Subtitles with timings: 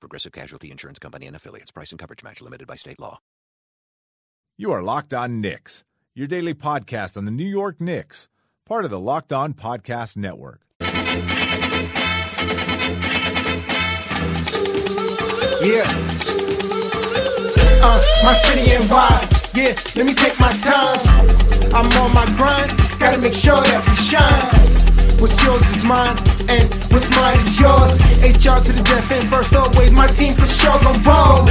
[0.00, 1.70] Progressive Casualty Insurance Company and affiliates.
[1.70, 3.18] Price and coverage match limited by state law.
[4.56, 5.84] You are Locked On Knicks,
[6.14, 8.28] your daily podcast on the New York Knicks,
[8.66, 10.62] part of the Locked On Podcast Network.
[15.60, 15.84] Yeah.
[17.82, 19.28] Uh, my city and wide.
[19.54, 20.98] Yeah, let me take my time.
[21.74, 22.72] I'm on my grind.
[22.98, 24.77] Gotta make sure that we shine.
[25.20, 26.16] What's yours is mine,
[26.48, 27.98] and what's mine is yours.
[28.22, 29.90] HR to the death and first, always.
[29.90, 31.44] My team for sure gon' roll.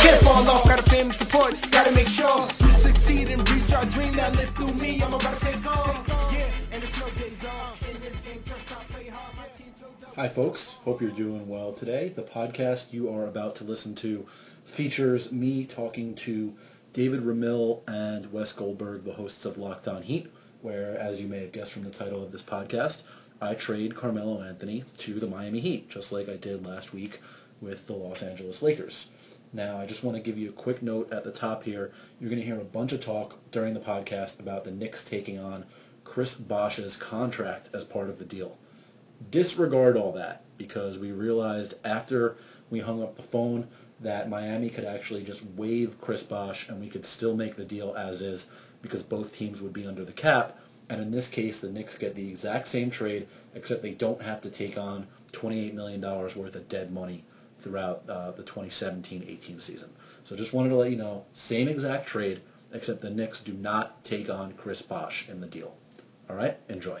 [0.00, 1.54] Can't fall off, got a family support.
[1.70, 5.00] Gotta make sure we succeed and reach our dream that live through me.
[5.02, 6.04] I'm about to take off.
[6.30, 7.90] Yeah, and off.
[7.90, 9.36] In this game, just play hard.
[9.38, 10.14] My team filled up.
[10.16, 10.74] Hi, folks.
[10.84, 12.10] Hope you're doing well today.
[12.10, 14.26] The podcast you are about to listen to
[14.66, 16.54] features me talking to
[16.92, 20.30] David Ramil and Wes Goldberg, the hosts of Locked On Heat,
[20.64, 23.02] where, as you may have guessed from the title of this podcast,
[23.38, 27.20] I trade Carmelo Anthony to the Miami Heat, just like I did last week
[27.60, 29.10] with the Los Angeles Lakers.
[29.52, 31.92] Now, I just want to give you a quick note at the top here.
[32.18, 35.38] You're going to hear a bunch of talk during the podcast about the Knicks taking
[35.38, 35.66] on
[36.02, 38.56] Chris Bosh's contract as part of the deal
[39.30, 42.36] disregard all that because we realized after
[42.70, 43.66] we hung up the phone
[44.00, 47.94] that Miami could actually just waive Chris Bosh and we could still make the deal
[47.96, 48.48] as is
[48.84, 50.58] because both teams would be under the cap.
[50.90, 54.42] And in this case, the Knicks get the exact same trade, except they don't have
[54.42, 57.24] to take on $28 million worth of dead money
[57.58, 59.88] throughout uh, the 2017-18 season.
[60.24, 64.04] So just wanted to let you know, same exact trade, except the Knicks do not
[64.04, 65.74] take on Chris Bosh in the deal.
[66.28, 67.00] All right, enjoy.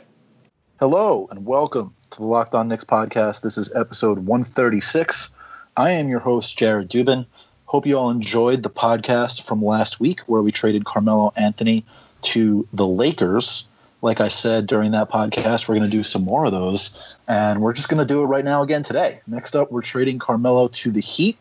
[0.80, 3.42] Hello and welcome to the Locked On Knicks podcast.
[3.42, 5.34] This is episode 136.
[5.76, 7.26] I am your host, Jared Dubin.
[7.74, 11.84] Hope you all enjoyed the podcast from last week where we traded Carmelo Anthony
[12.22, 13.68] to the Lakers.
[14.00, 17.60] Like I said during that podcast, we're going to do some more of those, and
[17.60, 19.22] we're just going to do it right now again today.
[19.26, 21.36] Next up, we're trading Carmelo to the Heat.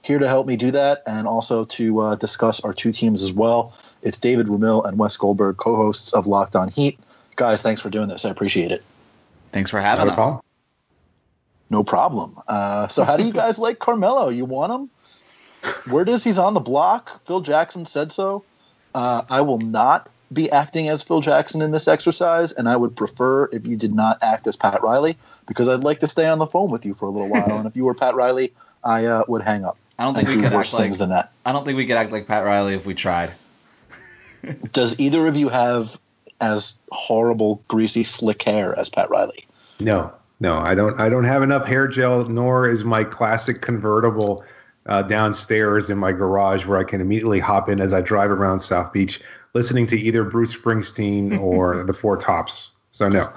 [0.00, 3.34] Here to help me do that and also to uh, discuss our two teams as
[3.34, 3.74] well.
[4.00, 6.98] It's David Ramil and Wes Goldberg, co hosts of Locked On Heat.
[7.36, 8.24] Guys, thanks for doing this.
[8.24, 8.82] I appreciate it.
[9.52, 10.16] Thanks for having Not a us.
[10.16, 10.42] problem.
[11.68, 12.40] No problem.
[12.48, 14.30] Uh, so, how do you guys like Carmelo?
[14.30, 14.90] You want him?
[15.90, 17.24] Word is he's on the block.
[17.26, 18.44] Phil Jackson said so.
[18.94, 22.96] Uh, I will not be acting as Phil Jackson in this exercise, and I would
[22.96, 25.16] prefer if you did not act as Pat Riley
[25.46, 27.58] because I'd like to stay on the phone with you for a little while.
[27.58, 28.52] and if you were Pat Riley,
[28.84, 29.76] I uh, would hang up.
[29.98, 31.32] I don't think we do could worse act like things than that.
[31.44, 33.32] I don't think we could act like Pat Riley if we tried.
[34.72, 35.98] Does either of you have
[36.40, 39.46] as horrible, greasy, slick hair as Pat Riley?
[39.78, 40.98] No, no, I don't.
[40.98, 44.44] I don't have enough hair gel, nor is my classic convertible
[44.90, 48.60] uh, downstairs in my garage where I can immediately hop in as I drive around
[48.60, 49.20] South Beach,
[49.54, 52.72] listening to either Bruce Springsteen or the Four Tops.
[52.90, 53.32] So no,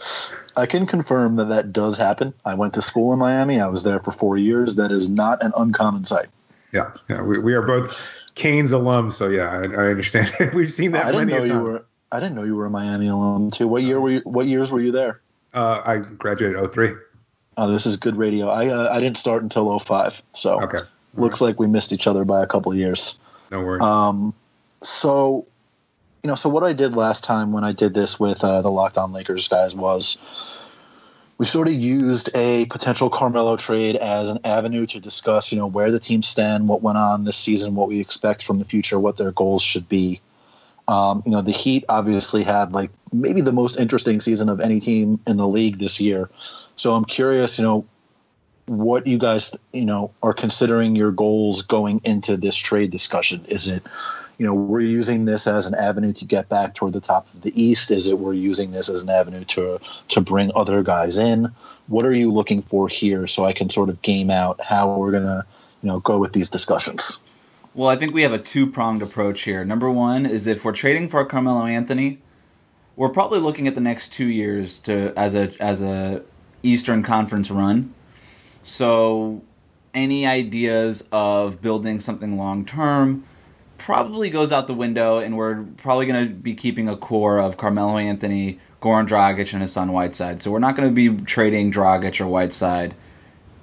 [0.56, 2.34] I can confirm that that does happen.
[2.44, 3.58] I went to school in Miami.
[3.58, 4.76] I was there for four years.
[4.76, 6.26] That is not an uncommon sight.
[6.72, 7.98] yeah, yeah we, we are both
[8.34, 10.30] Canes alums, so yeah, I, I understand.
[10.54, 11.86] We've seen that I didn't know you were.
[12.12, 13.66] I didn't know you were a Miami alum too.
[13.66, 14.20] What year were you?
[14.20, 15.20] What years were you there?
[15.54, 16.90] Uh, I graduated 03.
[17.56, 18.48] Oh, this is good radio.
[18.48, 20.78] I uh, I didn't start until 05, so Okay,
[21.14, 23.18] looks like we missed each other by a couple of years.
[23.50, 23.82] no worries.
[23.82, 24.34] Um,
[24.82, 25.46] so,
[26.22, 28.70] you know, so what I did last time when I did this with uh, the
[28.70, 30.18] Locked On Lakers guys was
[31.38, 35.68] we sort of used a potential Carmelo trade as an avenue to discuss, you know,
[35.68, 38.98] where the teams stand, what went on this season, what we expect from the future,
[38.98, 40.20] what their goals should be.
[40.88, 44.80] Um, you know, the Heat obviously had like maybe the most interesting season of any
[44.80, 46.28] team in the league this year.
[46.76, 47.86] So I'm curious, you know,
[48.68, 53.44] what you guys, you know, are considering your goals going into this trade discussion.
[53.46, 53.82] Is it,
[54.36, 57.40] you know, we're using this as an avenue to get back toward the top of
[57.40, 57.90] the East?
[57.90, 61.52] Is it we're using this as an avenue to to bring other guys in?
[61.86, 65.12] What are you looking for here so I can sort of game out how we're
[65.12, 65.46] gonna,
[65.82, 67.20] you know, go with these discussions?
[67.74, 69.64] Well, I think we have a two pronged approach here.
[69.64, 72.18] Number one is if we're trading for Carmelo Anthony,
[72.96, 76.22] we're probably looking at the next two years to as a as a
[76.62, 77.94] Eastern Conference run.
[78.68, 79.40] So
[79.94, 83.24] any ideas of building something long term
[83.78, 87.56] probably goes out the window, and we're probably going to be keeping a core of
[87.56, 90.42] Carmelo Anthony, Goran Dragic, and Hassan Whiteside.
[90.42, 92.94] So we're not going to be trading Dragic or Whiteside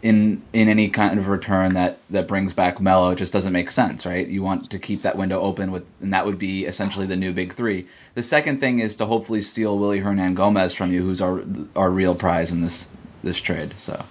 [0.01, 3.69] in in any kind of return that that brings back Melo it just doesn't make
[3.69, 4.27] sense, right?
[4.27, 7.31] You want to keep that window open with, and that would be essentially the new
[7.31, 7.87] big three.
[8.15, 11.43] The second thing is to hopefully steal Willy Hernangomez from you, who's our
[11.75, 12.89] our real prize in this
[13.23, 13.75] this trade.
[13.77, 14.03] So.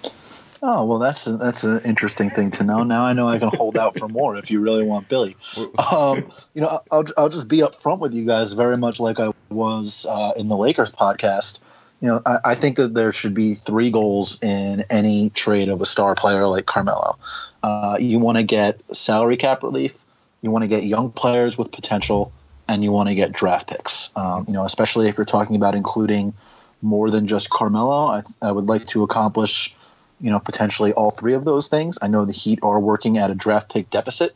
[0.67, 2.83] Oh well, that's a, that's an interesting thing to know.
[2.83, 5.37] Now I know I can hold out for more if you really want Billy.
[5.77, 9.31] Um, you know, I'll I'll just be upfront with you guys, very much like I
[9.49, 11.61] was uh, in the Lakers podcast.
[12.01, 15.81] You know, I, I, think that there should be three goals in any trade of
[15.81, 17.19] a star player like Carmelo.
[17.61, 20.03] Uh, you want to get salary cap relief,
[20.41, 22.33] you want to get young players with potential,
[22.67, 24.11] and you want to get draft picks.
[24.15, 26.33] Um, you know, especially if you're talking about including
[26.81, 28.07] more than just Carmelo.
[28.07, 29.75] I, I would like to accomplish
[30.19, 31.99] you know, potentially all three of those things.
[32.01, 34.35] I know the Heat are working at a draft pick deficit.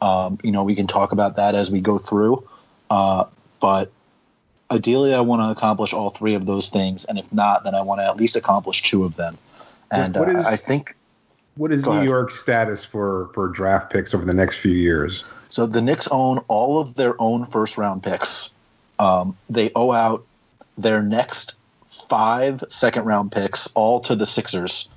[0.00, 2.48] Um, you know, we can talk about that as we go through.
[2.88, 3.24] Uh,
[3.60, 3.92] but
[4.70, 7.82] ideally, I want to accomplish all three of those things, and if not, then I
[7.82, 9.36] want to at least accomplish two of them.
[9.90, 10.96] And what is, uh, I think.
[11.56, 12.04] What is New ahead.
[12.04, 15.24] York's status for for draft picks over the next few years?
[15.50, 18.54] So the Knicks own all of their own first round picks.
[18.98, 20.24] Um, they owe out
[20.78, 21.58] their next
[22.08, 24.88] five second round picks all to the Sixers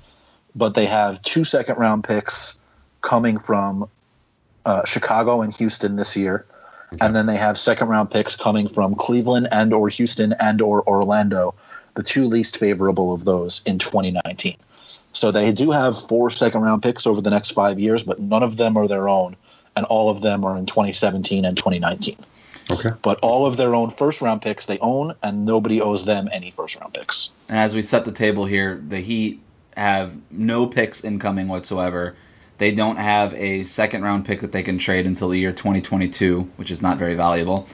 [0.54, 2.60] but they have two second round picks
[3.00, 3.88] coming from
[4.64, 6.46] uh, Chicago and Houston this year.
[6.92, 7.04] Okay.
[7.04, 10.86] And then they have second round picks coming from Cleveland and or Houston and or
[10.86, 11.54] Orlando,
[11.94, 14.56] the two least favorable of those in 2019.
[15.12, 18.42] So they do have four second round picks over the next five years, but none
[18.42, 19.36] of them are their own,
[19.76, 22.16] and all of them are in 2017 and 2019.
[22.70, 22.90] Okay.
[23.02, 26.50] But all of their own first round picks they own, and nobody owes them any
[26.50, 27.32] first round picks.
[27.48, 29.40] And as we set the table here, the Heat
[29.76, 32.14] have no picks incoming whatsoever.
[32.58, 36.42] They don't have a second round pick that they can trade until the year 2022,
[36.56, 37.68] which is not very valuable.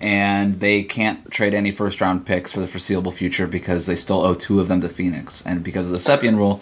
[0.00, 4.22] And they can't trade any first round picks for the foreseeable future because they still
[4.22, 5.42] owe two of them to Phoenix.
[5.46, 6.60] And because of the Stepien rule,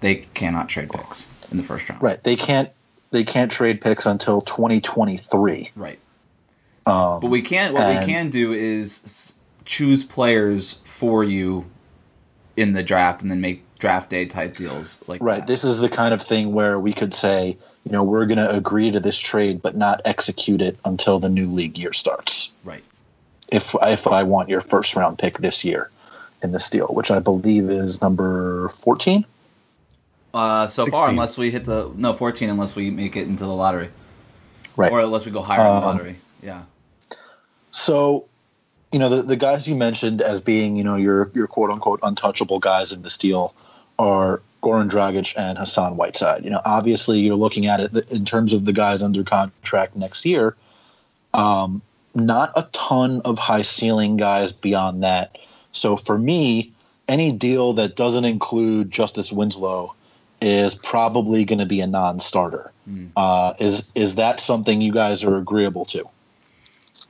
[0.00, 2.02] they cannot trade picks in the first round.
[2.02, 2.22] Right.
[2.22, 2.70] They can't
[3.10, 5.70] they can't trade picks until 2023.
[5.76, 5.98] Right.
[6.84, 9.34] Um, but we can what and, we can do is
[9.64, 11.64] choose players for you
[12.56, 15.46] in the draft and then make draft day type deals like right that.
[15.46, 17.54] this is the kind of thing where we could say
[17.84, 21.28] you know we're going to agree to this trade but not execute it until the
[21.28, 22.54] new league year starts.
[22.64, 22.82] Right.
[23.52, 25.90] If if i want your first round pick this year
[26.42, 29.26] in this deal which i believe is number 14
[30.32, 30.98] uh, so 16.
[30.98, 33.90] far unless we hit the no 14 unless we make it into the lottery.
[34.76, 34.90] Right.
[34.90, 36.62] Or unless we go higher um, in the um, lottery yeah.
[37.70, 38.28] so
[38.92, 42.00] you know the, the guys you mentioned as being you know your your quote unquote
[42.02, 43.54] untouchable guys in this deal
[43.98, 46.44] are Goran Dragic and Hassan Whiteside.
[46.44, 50.24] You know, obviously you're looking at it in terms of the guys under contract next
[50.24, 50.56] year.
[51.34, 51.82] Um,
[52.14, 55.36] not a ton of high ceiling guys beyond that.
[55.72, 56.72] So for me,
[57.08, 59.94] any deal that doesn't include Justice Winslow
[60.40, 62.72] is probably going to be a non-starter.
[62.88, 63.10] Mm.
[63.16, 66.04] Uh, is is that something you guys are agreeable to?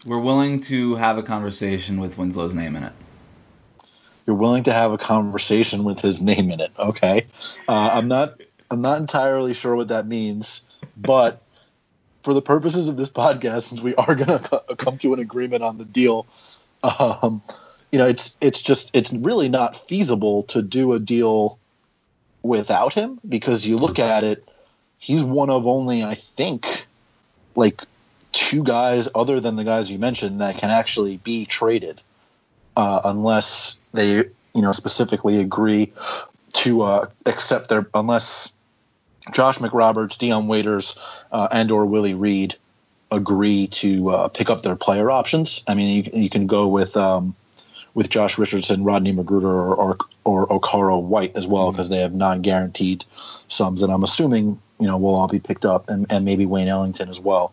[0.06, 2.92] We're willing to have a conversation with Winslow's name in it
[4.26, 6.72] you're willing to have a conversation with his name in it.
[6.78, 7.26] Okay,
[7.68, 8.40] uh, I'm not
[8.70, 10.66] I'm not entirely sure what that means,
[10.96, 11.42] but
[12.22, 15.62] for the purposes of this podcast, since we are going to come to an agreement
[15.62, 16.26] on the deal,
[16.82, 17.42] um,
[17.92, 21.58] you know, it's it's just it's really not feasible to do a deal
[22.42, 24.46] without him because you look at it,
[24.98, 26.86] he's one of only I think
[27.54, 27.82] like
[28.32, 32.00] two guys other than the guys you mentioned that can actually be traded
[32.76, 35.92] uh, unless they you know specifically agree
[36.52, 38.54] to uh, accept their unless
[39.32, 40.98] Josh McRoberts, Dion Waiters,
[41.32, 42.56] uh, and or Willie Reed
[43.10, 45.64] agree to uh, pick up their player options.
[45.66, 47.34] I mean, you, you can go with um,
[47.94, 51.94] with Josh Richardson, Rodney McGruder, or or, or Okaro White as well because mm-hmm.
[51.94, 53.04] they have non-guaranteed
[53.48, 56.68] sums, and I'm assuming you know will all be picked up, and, and maybe Wayne
[56.68, 57.52] Ellington as well.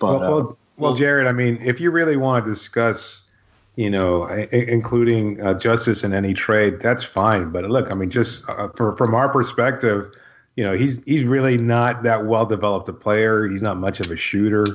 [0.00, 3.30] But well, well, uh, well, Jared, I mean, if you really want to discuss
[3.76, 7.50] you know, including uh, justice in any trade, that's fine.
[7.50, 10.10] But look, I mean, just uh, for, from our perspective,
[10.56, 13.48] you know, he's he's really not that well developed a player.
[13.48, 14.66] He's not much of a shooter.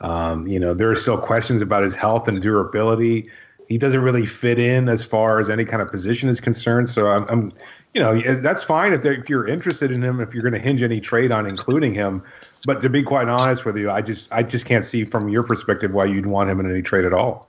[0.00, 3.28] Um, you know, there are still questions about his health and durability.
[3.68, 6.88] He doesn't really fit in as far as any kind of position is concerned.
[6.88, 7.52] So I'm, I'm
[7.94, 10.20] you know, that's fine if, if you're interested in him.
[10.20, 12.22] If you're going to hinge any trade on including him,
[12.64, 15.42] but to be quite honest with you, I just I just can't see from your
[15.42, 17.48] perspective why you'd want him in any trade at all.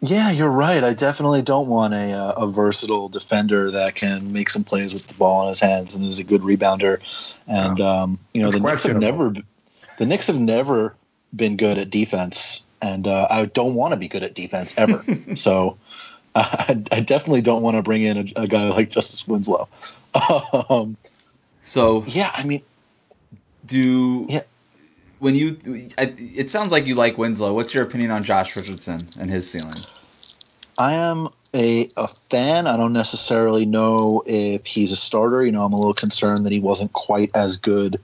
[0.00, 0.82] Yeah, you're right.
[0.84, 5.06] I definitely don't want a uh, a versatile defender that can make some plays with
[5.08, 7.00] the ball in his hands and is a good rebounder.
[7.48, 9.34] And um, you know, the Knicks have never
[9.98, 10.94] the Knicks have never
[11.34, 15.04] been good at defense, and uh, I don't want to be good at defense ever.
[15.34, 15.78] so,
[16.34, 19.68] I, I definitely don't want to bring in a, a guy like Justice Winslow.
[20.70, 20.96] um,
[21.62, 22.62] So yeah, I mean,
[23.66, 24.42] do Yeah.
[25.18, 27.52] When you I- it sounds like you like Winslow.
[27.52, 29.82] What's your opinion on Josh Richardson and his ceiling?
[30.78, 32.66] I am a, a fan.
[32.66, 35.44] I don't necessarily know if he's a starter.
[35.44, 38.00] You know, I'm a little concerned that he wasn't quite as good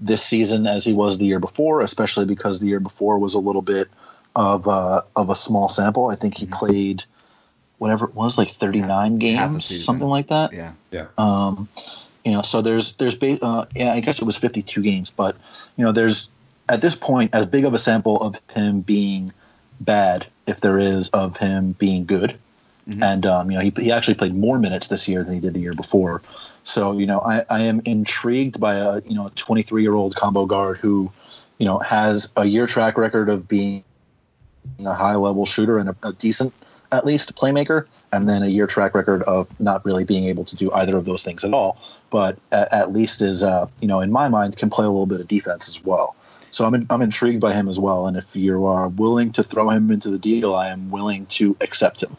[0.00, 3.38] this season as he was the year before, especially because the year before was a
[3.38, 3.88] little bit
[4.36, 6.06] of uh, of a small sample.
[6.08, 7.04] I think he played
[7.78, 10.52] whatever it was, like 39 Half games, something like that.
[10.52, 10.72] Yeah.
[10.90, 11.06] Yeah.
[11.16, 11.68] Um,
[12.24, 15.36] you know, so there's there's ba- uh, yeah, I guess it was 52 games, but
[15.76, 16.30] you know, there's
[16.70, 19.32] at this point as big of a sample of him being
[19.80, 22.38] bad, if there is, of him being good.
[22.88, 23.02] Mhm.
[23.02, 25.52] And um, you know, he, he actually played more minutes this year than he did
[25.52, 26.22] the year before.
[26.62, 30.14] So you know, I, I am intrigued by a you know a 23 year old
[30.14, 31.10] combo guard who,
[31.58, 33.84] you know, has a year track record of being
[34.84, 36.54] a high level shooter and a, a decent
[36.92, 40.56] at least playmaker, and then a year track record of not really being able to
[40.56, 41.78] do either of those things at all.
[42.10, 45.06] But at, at least is uh, you know in my mind can play a little
[45.06, 46.16] bit of defense as well.
[46.50, 48.06] So I'm I'm intrigued by him as well.
[48.06, 51.56] And if you are willing to throw him into the deal, I am willing to
[51.60, 52.16] accept him.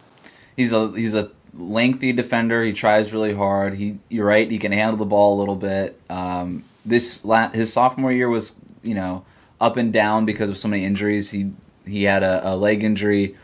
[0.56, 2.64] He's a he's a lengthy defender.
[2.64, 3.74] He tries really hard.
[3.74, 4.50] He you're right.
[4.50, 6.00] He can handle the ball a little bit.
[6.10, 9.26] Um, this la- his sophomore year was you know
[9.60, 11.30] up and down because of so many injuries.
[11.30, 11.52] He
[11.86, 13.36] he had a, a leg injury.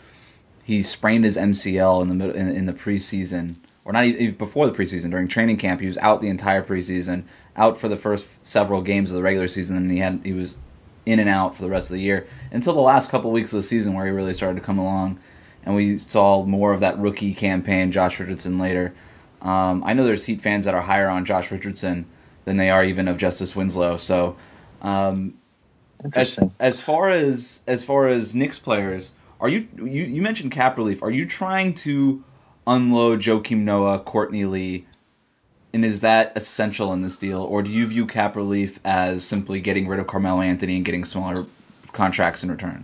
[0.63, 4.67] He sprained his MCL in the mid- in, in the preseason, or not even before
[4.67, 5.81] the preseason during training camp.
[5.81, 7.23] He was out the entire preseason,
[7.55, 10.55] out for the first several games of the regular season, and he had he was
[11.07, 13.57] in and out for the rest of the year until the last couple weeks of
[13.57, 15.17] the season where he really started to come along
[15.67, 18.93] and we saw more of that rookie campaign, Josh Richardson later.
[19.41, 22.05] Um, I know there's Heat fans that are higher on Josh Richardson
[22.45, 23.97] than they are even of Justice Winslow.
[23.97, 24.37] So,
[24.81, 25.33] um,
[25.99, 26.53] as, Interesting.
[26.61, 29.11] as far as as far as Knicks players,
[29.41, 31.03] are you you, you mentioned cap relief?
[31.03, 32.23] Are you trying to
[32.65, 34.85] unload Joakim Noah, Courtney Lee,
[35.73, 39.59] and is that essential in this deal, or do you view cap relief as simply
[39.59, 41.45] getting rid of Carmelo Anthony and getting smaller
[41.93, 42.83] contracts in return?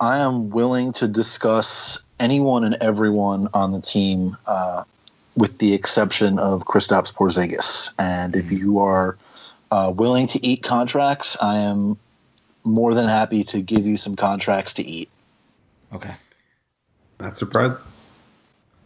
[0.00, 4.84] I am willing to discuss anyone and everyone on the team, uh,
[5.36, 7.94] with the exception of Kristaps Porzingis.
[7.98, 9.16] And if you are
[9.70, 11.98] uh, willing to eat contracts, I am
[12.64, 15.08] more than happy to give you some contracts to eat.
[15.92, 16.12] Okay.
[17.20, 17.76] Not surprised.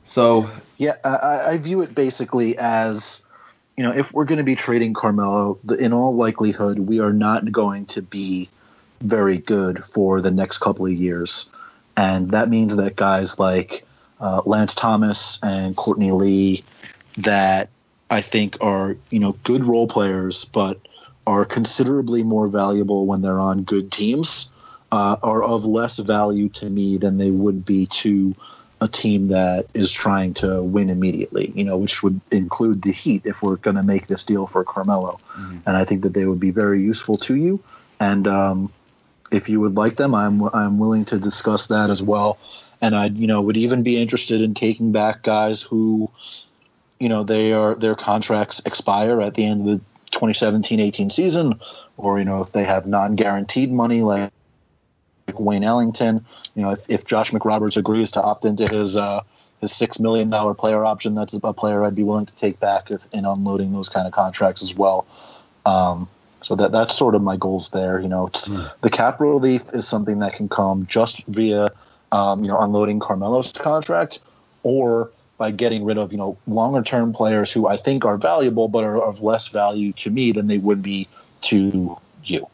[0.04, 3.22] So Yeah, I- I, view it basically as,
[3.76, 7.52] you know, if we're going to be trading Carmelo, in all likelihood, we are not
[7.52, 8.48] going to be
[9.02, 11.52] very good for the next couple of years,
[11.98, 13.84] and that means that guys like
[14.22, 16.64] uh, Lance Thomas and Courtney Lee,
[17.18, 17.68] that
[18.08, 20.78] I think are you know good role players, but
[21.26, 24.50] are considerably more valuable when they're on good teams,
[24.90, 28.34] uh, are of less value to me than they would be to
[28.80, 33.26] a team that is trying to win immediately, you know, which would include the Heat
[33.26, 35.20] if we're going to make this deal for Carmelo.
[35.66, 37.62] And I think that they would be very useful to you.
[37.98, 38.72] And um,
[39.30, 42.38] if you would like them, I'm I'm willing to discuss that as well.
[42.80, 46.10] And I, you know, would even be interested in taking back guys who,
[46.98, 49.84] you know, they are their contracts expire at the end of the
[50.18, 51.60] 2017-18 season,
[51.98, 54.32] or you know, if they have non-guaranteed money like
[55.38, 56.24] Wayne Ellington.
[56.54, 59.22] You know, if, if Josh McRoberts agrees to opt into his uh,
[59.60, 62.90] his six million dollar player option, that's a player I'd be willing to take back
[62.90, 65.06] if, in unloading those kind of contracts as well.
[65.66, 66.08] Um,
[66.40, 68.00] so that that's sort of my goals there.
[68.00, 68.48] You know, it's,
[68.80, 71.70] the cap relief is something that can come just via
[72.12, 74.20] um, you know unloading Carmelo's contract,
[74.62, 78.68] or by getting rid of you know longer term players who I think are valuable
[78.68, 81.08] but are of less value to me than they would be
[81.42, 82.46] to you.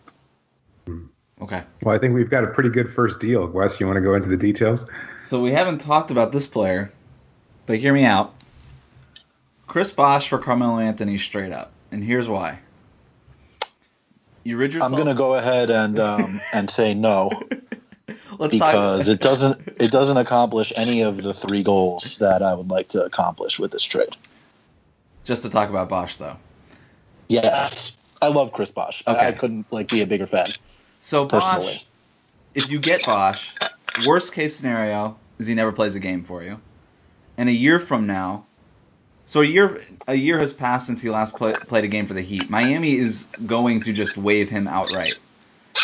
[1.41, 1.63] Okay.
[1.83, 3.47] Well, I think we've got a pretty good first deal.
[3.47, 4.89] Wes, you want to go into the details?
[5.19, 6.91] So we haven't talked about this player,
[7.67, 8.35] but hear me out.
[9.67, 12.61] Chris Bosh for Carmelo Anthony straight up, and here's why.
[14.45, 14.93] You rid yourself.
[14.93, 17.31] I'm going to go ahead and um, and say no
[18.39, 19.15] Let's because talk.
[19.15, 23.05] it doesn't it doesn't accomplish any of the three goals that I would like to
[23.05, 24.17] accomplish with this trade.
[25.25, 26.37] Just to talk about Bosh though.
[27.29, 29.03] Yes, I love Chris Bosh.
[29.07, 30.49] I- I, couldn't like be a bigger fan.
[31.07, 31.75] So Personally.
[31.75, 31.87] Bosh,
[32.57, 33.55] if you get Bosh,
[34.05, 36.61] worst case scenario is he never plays a game for you,
[37.39, 38.45] and a year from now,
[39.25, 42.15] so a year a year has passed since he last play, played a game for
[42.15, 42.51] the Heat.
[42.51, 45.17] Miami is going to just waive him outright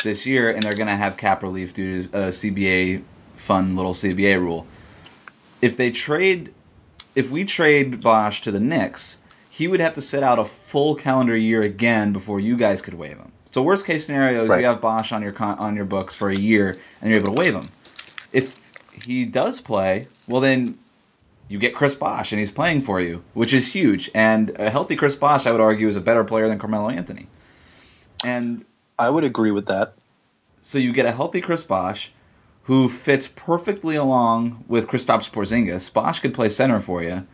[0.03, 3.05] this year, and they're going to have cap relief due to uh, a CBA
[3.37, 4.67] fun little CBA rule.
[5.61, 6.53] If they trade,
[7.15, 10.97] if we trade Bosh to the Knicks, he would have to sit out a full
[10.97, 13.32] calendar year again before you guys could waive him.
[13.53, 14.61] So worst case scenario is Right.
[14.61, 17.35] you have Bosh on your con- on your books for a year and you're able
[17.35, 17.65] to waive him.
[18.33, 18.61] If
[19.05, 20.79] he does play, well then
[21.49, 24.11] you get Chris Bosh and he's playing for you, which is huge.
[24.15, 27.27] And a healthy Chris Bosh, I would argue, is a better player than Carmelo Anthony.
[28.25, 28.65] And
[28.99, 29.95] I would agree with that.
[30.65, 32.13] so you get a healthy Chris Bosh
[32.67, 35.93] who fits perfectly along with Kristaps Porzingis.
[35.93, 37.27] Bosh could play center for you,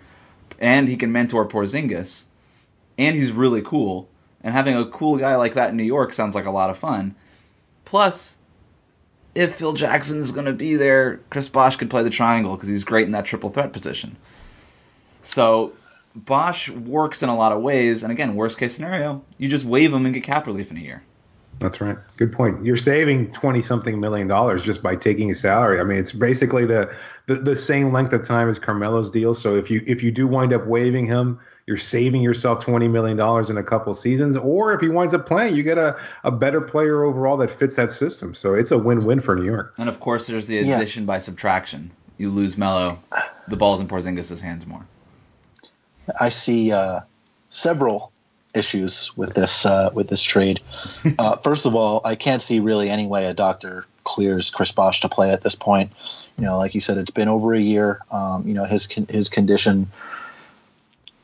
[0.59, 2.25] and he can mentor Porzingis,
[2.97, 4.09] and he's really cool.
[4.43, 6.79] And having a cool guy like that in New York sounds like a lot of
[6.79, 7.15] fun.
[7.85, 8.37] Plus,
[9.35, 12.85] if Phil Jackson's going to be there, Chris Bosh could play the triangle because he's
[12.85, 14.17] great in that triple threat position.
[15.23, 15.73] So
[16.15, 19.93] Bosh works in a lot of ways, and again, worst case scenario, you just waive
[19.93, 21.03] him and get cap relief in a year.
[21.61, 21.97] That's right.
[22.17, 22.65] Good point.
[22.65, 25.81] You're saving twenty something million dollars just by taking his salary.
[25.81, 26.95] I mean, it's basically the,
[27.27, 29.35] the the same length of time as Carmelo's deal.
[29.35, 33.17] So if you if you do wind up waiving him, you're saving yourself twenty million
[33.17, 34.37] dollars in a couple of seasons.
[34.37, 37.75] Or if he winds up playing, you get a, a better player overall that fits
[37.75, 38.35] that system.
[38.35, 39.75] So it's a win win for New York.
[39.79, 40.77] And of course, there's the Yeah.
[40.77, 41.91] addition by subtraction.
[42.19, 42.99] You lose Melo,
[43.49, 44.87] the ball's in Porzingis' hands more.
[46.21, 47.01] I see uh,
[47.51, 48.13] several
[48.59, 50.61] issues with this uh, with this trade.
[51.19, 55.01] Uh, first of all, I can't see really any way a doctor clears Chris Bosh
[55.01, 55.91] to play at this point.
[56.39, 58.01] You know, like you said, it's been over a year.
[58.11, 59.89] Um, you know, his his condition.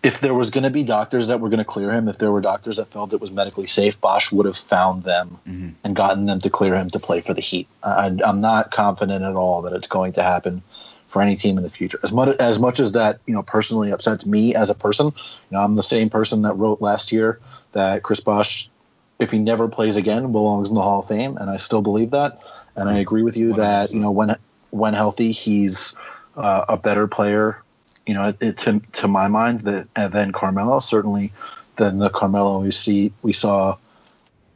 [0.02, 2.30] If there was going to be doctors that were going to clear him, if there
[2.30, 5.38] were doctors that felt it was medically safe, Bosh would have found them
[5.82, 7.68] and gotten them to clear him to play for the Heat.
[7.82, 10.62] I, I'm not confident at all that it's going to happen
[11.14, 12.00] for any team in the future.
[12.02, 15.06] As much as much as that, you know, personally upsets me as a person.
[15.06, 15.12] You
[15.52, 17.38] know, I'm the same person that wrote last year
[17.70, 18.68] that Chris Bosh,
[19.20, 22.10] if he never plays again, belongs in the Hall of Fame, and I still believe
[22.10, 22.40] that.
[22.74, 24.36] And I agree with you that you know when
[24.70, 25.94] when healthy, he's
[26.36, 27.62] uh, a better player.
[28.06, 31.32] You know, it, to to my mind that and then Carmelo certainly
[31.76, 33.76] than the Carmelo we see we saw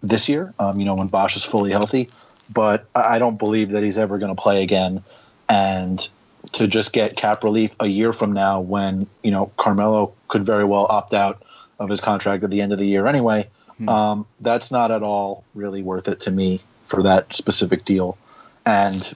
[0.03, 0.53] this year.
[0.59, 2.11] Um, you know, when Bosh is fully healthy,
[2.53, 5.05] but I I don't believe that he's ever going to play again.
[5.49, 6.07] And
[6.53, 10.65] to just get cap relief a year from now, when you know Carmelo could very
[10.65, 11.43] well opt out
[11.79, 13.49] of his contract at the end of the year anyway,
[13.87, 18.19] um, that's not at all really worth it to me for that specific deal.
[18.67, 19.15] And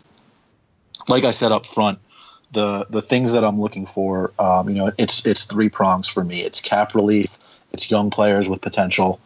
[1.08, 1.98] like I said up front,
[2.52, 6.22] the the things that I'm looking for, um, you know, it's it's three prongs for
[6.22, 6.42] me.
[6.42, 7.38] It's cap relief,
[7.72, 9.20] it's young players with potential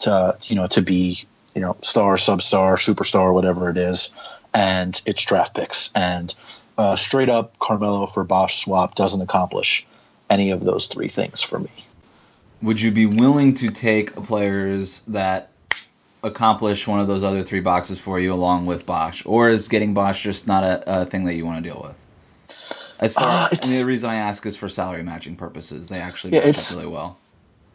[0.00, 4.12] to you know to be you know star, substar, superstar, whatever it is,
[4.52, 5.92] and it's draft picks.
[5.94, 6.34] And
[6.78, 9.86] uh, straight up Carmelo for Bosh swap doesn't accomplish
[10.30, 11.70] any of those three things for me.
[12.62, 15.50] Would you be willing to take players that
[16.22, 19.24] accomplish one of those other three boxes for you along with Bosh?
[19.26, 22.56] Or is getting Bosh just not a, a thing that you want to deal with?
[23.00, 25.88] As far Uh, and it's- the reason I ask is for salary matching purposes.
[25.88, 27.18] They actually Yeah, match up really well.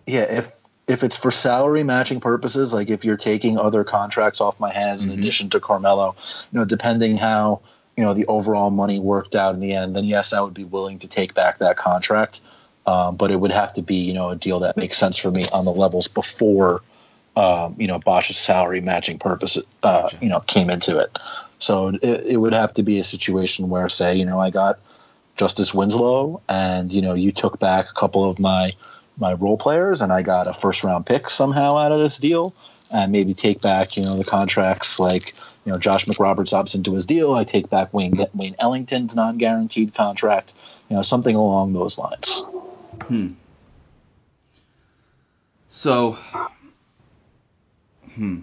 [0.06, 0.54] yeah, if
[0.88, 5.04] if it's for salary matching purposes, like if you're taking other contracts off my hands
[5.04, 6.16] in addition to Carmelo,
[6.50, 7.60] you know, depending how
[7.98, 10.64] you know the overall money worked out in the end, then yes, I would be
[10.64, 12.42] willing to take back that contract.
[12.86, 15.32] Um, but it would have to be you know a deal that makes sense for
[15.32, 16.82] me on the levels before
[17.36, 20.18] um, you know Bosh's salary matching purpose uh, Gotcha.
[20.22, 21.18] you know came into it.
[21.60, 24.80] So it, it would have to be a situation where say you know I got
[25.36, 28.74] Justice Winslow, and you know you took back a couple of my
[29.18, 32.54] my role players, and I got a first round pick somehow out of this deal,
[32.94, 35.34] and maybe take back you know the contracts like
[35.68, 37.34] you know Josh McRoberts opts into his deal.
[37.34, 40.54] I take back Wayne Wayne Ellington's non guaranteed contract,
[40.90, 42.46] you know something along those lines.
[43.06, 43.34] Hmm.
[45.68, 46.18] So,
[48.14, 48.40] hmm.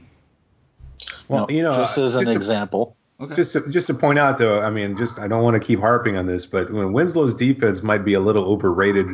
[1.29, 2.95] Well, you know, just as uh, an just to- example.
[3.19, 3.35] okay.
[3.35, 5.81] Just to, just to point out, though, I mean, just I don't want to keep
[5.81, 9.07] harping on this, but when Winslow's defense might be a little overrated,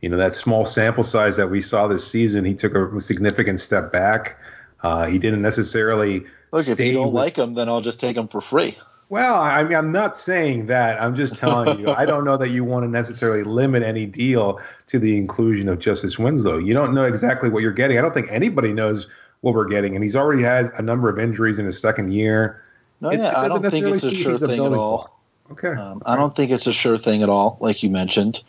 [0.00, 3.60] you know, that small sample size that we saw this season, he took a significant
[3.60, 4.36] step back.
[4.80, 8.14] Uh, he didn't necessarily Look, if you don't with- like them, then I'll just take
[8.14, 8.76] them for free.
[9.08, 11.00] Well, I mean, I'm not saying that.
[11.02, 11.90] I'm just telling you.
[11.90, 15.80] I don't know that you want to necessarily limit any deal to the inclusion of
[15.80, 16.56] Justice Winslow.
[16.56, 17.98] You don't know exactly what you're getting.
[17.98, 19.08] I don't think anybody knows
[19.42, 22.62] what we're getting, and he's already had a number of injuries in his second year.
[23.02, 25.10] No, It- it yeah, I don't think it's a sure thing at all.
[25.50, 25.64] block.
[25.64, 25.78] Okay.
[25.78, 28.42] Um, I don't think it's a sure thing at all, like you mentioned.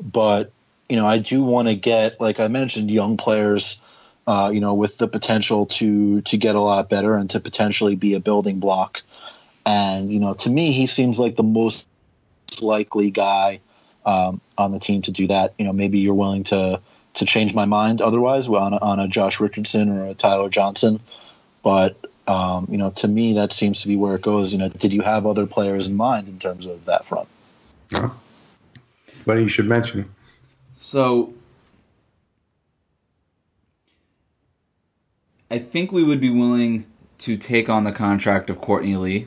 [0.00, 0.50] But
[0.90, 3.80] you know, I do want to get, like I mentioned, young players,
[4.30, 7.96] uh, you know, with the potential to to get a lot better and to potentially
[7.96, 9.02] be a building block.
[9.66, 11.84] And you know, to me, he seems like the most
[12.62, 13.58] likely guy
[14.06, 15.54] um, on the team to do that.
[15.58, 16.80] You know, maybe you're willing to
[17.14, 21.00] to change my mind otherwise on a, on a Josh Richardson or a Tyler Johnson,
[21.64, 21.96] but
[22.28, 24.52] um, you know, to me, that seems to be where it goes.
[24.52, 27.26] You know, did you have other players in mind in terms of that front?
[29.26, 30.08] But you should mention.
[30.78, 31.34] So
[35.50, 36.86] I think we would be willing
[37.18, 39.26] to take on the contract of Courtney Lee,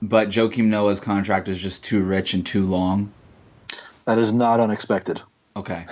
[0.00, 3.12] but Joakim Noah's contract is just too rich and too long.
[4.04, 5.20] That is not unexpected.
[5.56, 5.86] Okay.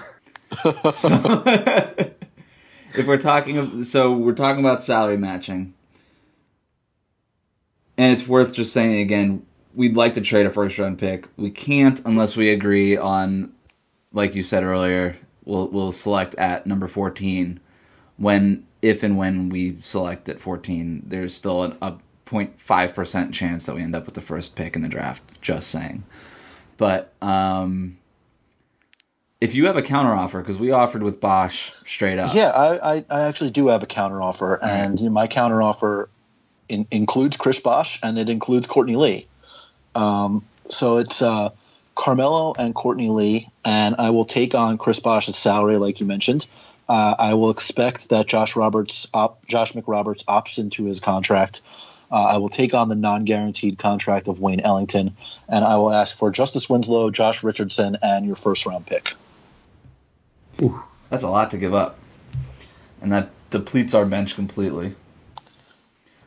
[0.91, 1.43] so,
[2.95, 5.75] if we're talking, so we're talking about salary matching,
[7.97, 11.27] and it's worth just saying again, we'd like to trade a first round pick.
[11.37, 13.53] We can't unless we agree on,
[14.12, 17.59] like you said earlier, we'll we'll select at number fourteen.
[18.17, 21.95] When if and when we select at fourteen, there's still an, a
[22.27, 25.23] 0.5 percent chance that we end up with the first pick in the draft.
[25.41, 26.05] Just saying,
[26.77, 27.97] but um
[29.41, 32.35] if you have a counteroffer, because we offered with Bosh straight up.
[32.35, 36.09] Yeah, I, I, I actually do have a counteroffer, and you know, my counteroffer
[36.69, 39.27] in, includes Chris Bosh and it includes Courtney Lee.
[39.95, 41.51] Um, so it's uh,
[41.95, 46.47] Carmelo and Courtney Lee, and I will take on Chris Bosh's salary, like you mentioned.
[46.88, 51.61] Uh, I will expect that Josh Roberts, op, Josh McRoberts opts into his contract.
[52.11, 55.14] Uh, I will take on the non-guaranteed contract of Wayne Ellington,
[55.48, 59.12] and I will ask for Justice Winslow, Josh Richardson, and your first-round pick.
[60.62, 61.98] Ooh, that's a lot to give up,
[63.03, 64.94] and that depletes our bench completely.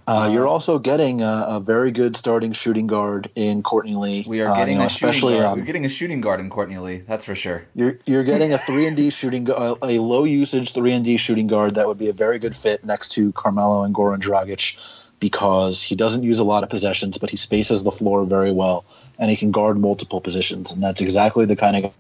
[0.08, 4.26] Uh, you're also getting a, a, very good starting shooting guard in Courtney Lee.
[4.28, 5.46] We are getting uh, you know, a especially guard.
[5.46, 6.98] Um, we're getting a shooting guard in Courtney Lee.
[6.98, 7.64] That's for sure.
[7.76, 11.18] You're you're getting a three and D shooting a, a low usage three and D
[11.18, 15.08] shooting guard that would be a very good fit next to Carmelo and Goran Dragic
[15.20, 18.86] because he doesn't use a lot of possessions, but he spaces the floor very well
[19.20, 21.94] and he can guard multiple positions, and that's exactly the kind of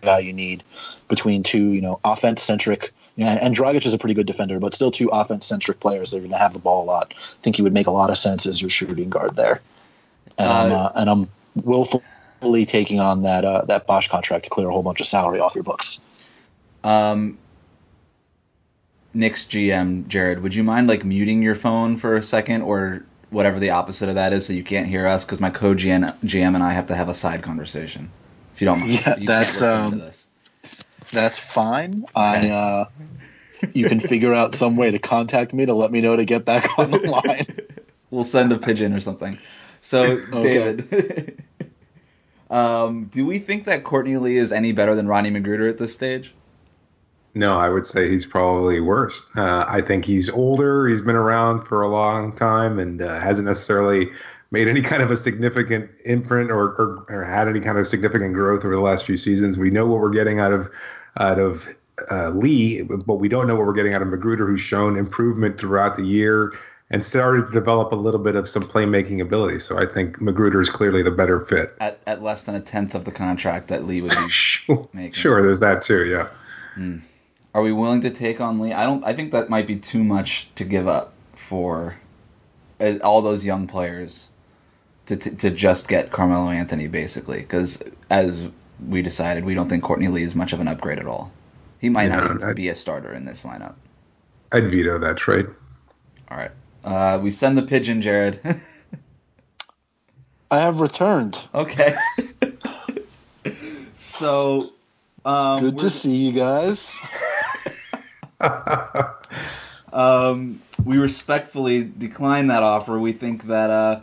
[0.00, 0.62] guy you need
[1.08, 2.92] between two, you know, offense centric.
[3.16, 6.10] You know, and Dragic is a pretty good defender, but still two offense centric players
[6.10, 7.12] They're going to have the ball a lot.
[7.16, 9.60] I think he would make a lot of sense as your shooting guard there.
[10.38, 14.50] And uh, I'm uh, and I'm willfully taking on that uh, that Bosh contract to
[14.50, 16.00] clear a whole bunch of salary off your books.
[16.84, 17.38] Um,
[19.12, 23.58] Knicks GM Jared, would you mind like muting your phone for a second or whatever
[23.58, 25.24] the opposite of that is, so you can't hear us?
[25.24, 28.10] Because my co-GM and I have to have a side conversation
[28.54, 28.92] if you don't mind.
[28.92, 30.02] Yeah, that's um,
[31.12, 32.04] that's fine.
[32.14, 32.84] I uh,
[33.74, 36.44] you can figure out some way to contact me to let me know to get
[36.44, 37.46] back on the line.
[38.10, 39.38] we'll send a pigeon or something.
[39.80, 41.42] So, David,
[42.50, 45.92] um, do we think that Courtney Lee is any better than Ronnie McGruder at this
[45.92, 46.32] stage?
[47.32, 49.28] No, I would say he's probably worse.
[49.36, 50.88] Uh, I think he's older.
[50.88, 54.08] He's been around for a long time and uh, hasn't necessarily
[54.50, 58.34] made any kind of a significant imprint or, or, or, had any kind of significant
[58.34, 59.56] growth over the last few seasons.
[59.56, 60.68] We know what we're getting out of
[61.18, 61.68] out of
[62.10, 65.58] uh, Lee, but we don't know what we're getting out of McGruder, who's shown improvement
[65.58, 66.52] throughout the year
[66.90, 69.60] and started to develop a little bit of some playmaking ability.
[69.60, 71.74] So I think McGruder is clearly the better fit.
[71.80, 75.12] At, at less than a tenth of the contract that Lee would be sure, making.
[75.12, 76.06] Sure, there's that too.
[76.06, 76.28] Yeah.
[76.76, 77.02] Mm.
[77.54, 78.72] Are we willing to take on Lee?
[78.72, 79.04] I don't.
[79.04, 81.96] I think that might be too much to give up for
[82.80, 84.28] uh, all those young players
[85.06, 88.48] to, to, to just get Carmelo Anthony basically because as
[88.88, 91.30] we decided we don't think Courtney Lee is much of an upgrade at all.
[91.80, 93.74] He might yeah, not even be a starter in this lineup.
[94.52, 95.46] I'd veto that trade.
[96.30, 96.50] All right,
[96.84, 98.40] uh, we send the pigeon, Jared.
[100.50, 101.46] I have returned.
[101.54, 101.94] Okay.
[103.94, 104.72] so,
[105.24, 106.98] um, good to see you guys.
[109.92, 112.98] um, we respectfully decline that offer.
[112.98, 114.00] We think that uh,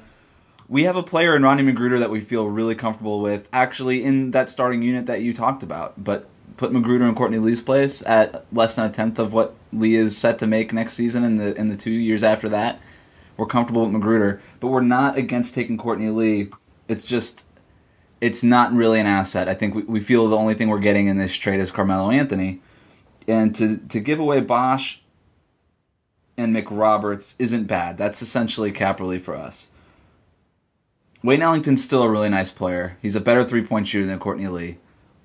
[0.69, 4.31] we have a player in Ronnie McGruder that we feel really comfortable with, actually in
[4.31, 6.03] that starting unit that you talked about.
[6.03, 6.27] But
[6.57, 10.17] put McGruder in Courtney Lee's place at less than a tenth of what Lee is
[10.17, 12.81] set to make next season and the in the two years after that.
[13.37, 16.49] We're comfortable with McGruder, but we're not against taking Courtney Lee.
[16.87, 17.45] It's just
[18.19, 19.47] it's not really an asset.
[19.47, 22.09] I think we, we feel the only thing we're getting in this trade is Carmelo
[22.09, 22.61] Anthony.
[23.27, 25.01] And to to give away Bosh
[26.35, 27.97] and McRoberts isn't bad.
[27.97, 29.69] That's essentially cap relief for us.
[31.23, 32.97] Wayne Ellington's still a really nice player.
[33.01, 34.77] He's a better three point shooter than Courtney Lee.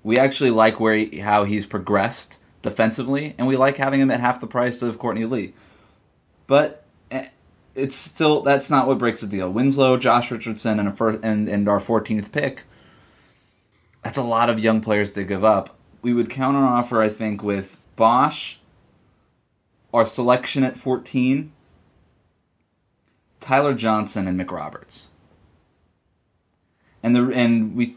[0.03, 4.21] We actually like where he, how he's progressed defensively, and we like having him at
[4.21, 5.53] half the price of Courtney Lee.
[6.47, 7.29] But eh,
[7.75, 9.51] it's still that's not what breaks the deal.
[9.51, 12.65] Winslow, Josh Richardson, and a first and, and our 14th pick.
[14.03, 15.77] That's a lot of young players to give up.
[16.01, 18.59] We would counter offer, I think, with Bosh,
[19.95, 21.53] our selection at 14,
[23.39, 25.09] Tyler Johnson, and McRoberts
[27.03, 27.97] and the and we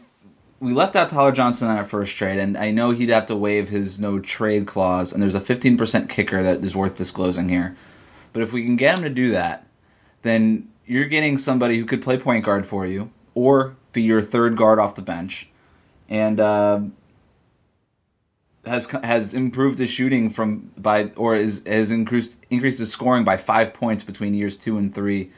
[0.58, 3.36] we left out Tyler Johnson on our first trade, and I know he'd have to
[3.36, 7.76] waive his no trade clause, and there's a 15% kicker that is worth disclosing here.
[8.32, 9.66] But if we can get him to do that,
[10.22, 14.56] then you're getting somebody who could play point guard for you, or be your third
[14.56, 15.48] guard off the bench,
[16.08, 16.80] and uh,
[18.64, 23.36] has has improved his shooting from by or is has increased increased his scoring by
[23.36, 25.30] five points between years two and three,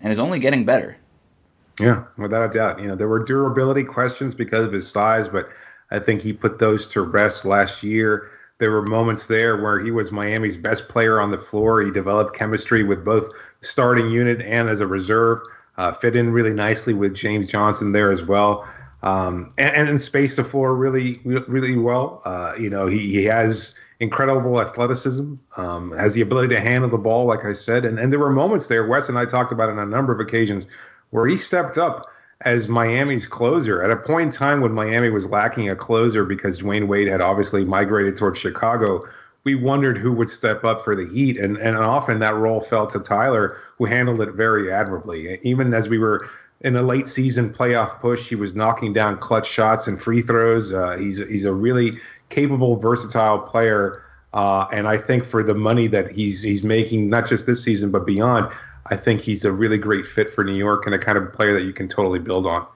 [0.00, 0.96] and is only getting better.
[1.80, 2.80] Yeah, without a doubt.
[2.80, 5.48] You know, there were durability questions because of his size, but
[5.90, 8.30] I think he put those to rest last year.
[8.58, 11.82] There were moments there where he was Miami's best player on the floor.
[11.82, 15.40] He developed chemistry with both starting unit and as a reserve.
[15.76, 18.64] Uh, fit in really nicely with James Johnson there as well,
[19.02, 22.22] um, and, and spaced the floor really, really well.
[22.24, 26.98] Uh, you know, he, he has incredible athleticism, um, has the ability to handle the
[26.98, 27.84] ball, like I said.
[27.84, 30.12] And, and there were moments there, Wes and I talked about it on a number
[30.12, 30.68] of occasions,
[31.14, 35.28] where he stepped up as Miami's closer at a point in time when Miami was
[35.28, 39.00] lacking a closer because Dwyane Wade had obviously migrated towards Chicago.
[39.44, 42.88] We wondered who would step up for the Heat, and and often that role fell
[42.88, 45.38] to Tyler, who handled it very admirably.
[45.44, 46.28] Even as we were
[46.62, 50.72] in a late season playoff push, he was knocking down clutch shots and free throws.
[50.72, 51.92] Uh, he's he's a really
[52.28, 57.28] capable, versatile player, uh, and I think for the money that he's he's making, not
[57.28, 58.52] just this season but beyond,
[58.86, 61.54] I think he's a really great fit for New York and a kind of player
[61.54, 62.66] that you can totally build on.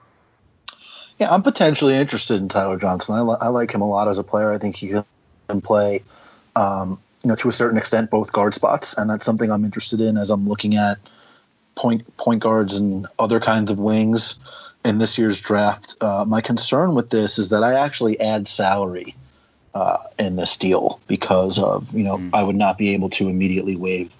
[1.19, 3.15] Yeah, I'm potentially interested in Tyler Johnson.
[3.15, 4.51] I, li- I like him a lot as a player.
[4.51, 6.03] I think he can play,
[6.55, 9.99] um, you know, to a certain extent, both guard spots, and that's something I'm interested
[9.99, 10.97] in as I'm looking at
[11.75, 14.39] point point guards and other kinds of wings
[14.85, 15.95] in this year's draft.
[16.01, 19.15] Uh, my concern with this is that I actually add salary
[19.73, 22.29] uh, in this deal because of you know mm.
[22.33, 24.13] I would not be able to immediately waive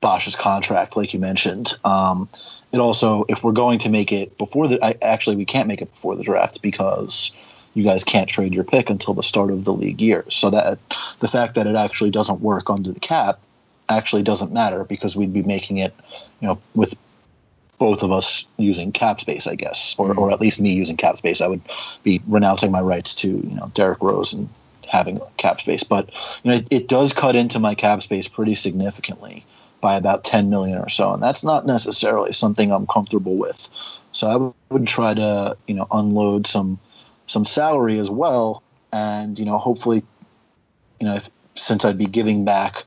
[0.00, 1.72] Bosh's contract, like you mentioned.
[1.84, 2.28] Um,
[2.72, 5.82] it also, if we're going to make it before the, I, actually, we can't make
[5.82, 7.32] it before the draft because
[7.74, 10.24] you guys can't trade your pick until the start of the league year.
[10.28, 10.78] So that
[11.20, 13.40] the fact that it actually doesn't work under the cap
[13.88, 15.94] actually doesn't matter because we'd be making it,
[16.40, 16.94] you know, with
[17.78, 21.16] both of us using cap space, I guess, or, or at least me using cap
[21.16, 21.40] space.
[21.40, 21.62] I would
[22.02, 24.48] be renouncing my rights to, you know, Derrick Rose and
[24.86, 25.82] having cap space.
[25.82, 26.10] But,
[26.42, 29.44] you know, it, it does cut into my cap space pretty significantly
[29.80, 33.68] by about 10 million or so and that's not necessarily something i'm comfortable with.
[34.12, 36.78] So i would try to you know unload some
[37.26, 38.62] some salary as well
[38.92, 40.02] and you know hopefully
[40.98, 42.84] you know if, since i'd be giving back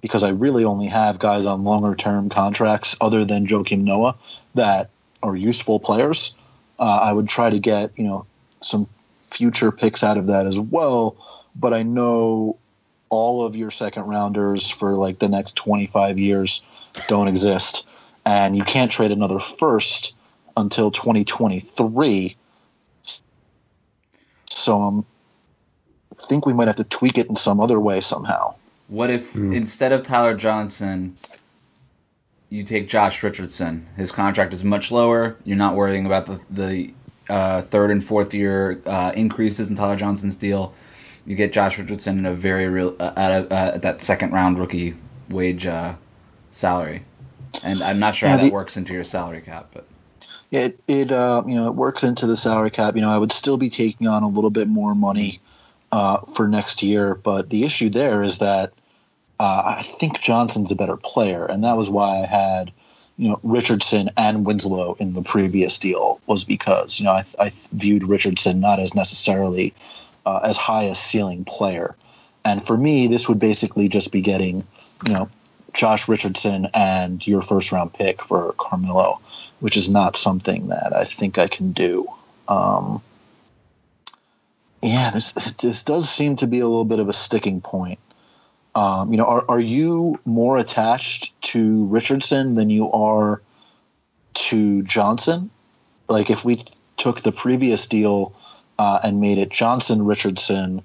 [0.00, 4.16] because i really only have guys on longer term contracts other than joakim noah
[4.54, 4.88] that
[5.22, 6.38] are useful players
[6.78, 8.24] uh, i would try to get you know
[8.60, 8.88] some
[9.30, 11.16] future picks out of that as well.
[11.56, 12.58] But i know
[13.10, 16.64] all of your second rounders for like the next 25 years
[17.08, 17.86] don't exist.
[18.24, 20.14] And you can't trade another first
[20.56, 22.36] until 2023
[24.60, 25.06] so um,
[26.12, 28.54] i think we might have to tweak it in some other way somehow.
[28.88, 29.54] What if mm.
[29.54, 31.16] instead of tyler johnson
[32.48, 33.86] you take josh richardson?
[33.96, 35.36] His contract is much lower.
[35.44, 36.94] You're not worrying about the, the
[37.32, 40.74] uh, third and fourth year uh, increases in tyler johnson's deal
[41.26, 44.94] you get Josh Richardson in a very real uh, at, uh, that second round rookie
[45.28, 45.94] wage uh,
[46.50, 47.02] salary,
[47.62, 49.86] and I'm not sure yeah, how that works into your salary cap, but.
[50.50, 52.96] Yeah, it, it uh, you know it works into the salary cap.
[52.96, 55.40] You know, I would still be taking on a little bit more money
[55.92, 58.72] uh, for next year, but the issue there is that
[59.38, 62.72] uh, I think Johnson's a better player, and that was why I had
[63.16, 67.52] you know Richardson and Winslow in the previous deal was because you know I, I
[67.72, 69.74] viewed Richardson not as necessarily
[70.24, 71.96] uh, as high a ceiling player.
[72.44, 74.66] And for me, this would basically just be getting,
[75.06, 75.28] you know,
[75.72, 79.20] Josh Richardson and your first round pick for Carmelo,
[79.60, 82.08] which is not something that I think I can do.
[82.48, 83.02] Um,
[84.82, 87.98] yeah, this this does seem to be a little bit of a sticking point.
[88.74, 93.42] Um, you know, are are you more attached to Richardson than you are
[94.34, 95.50] to Johnson?
[96.08, 96.64] Like, if we
[96.96, 98.34] took the previous deal
[98.80, 100.80] uh, and made it Johnson Richardson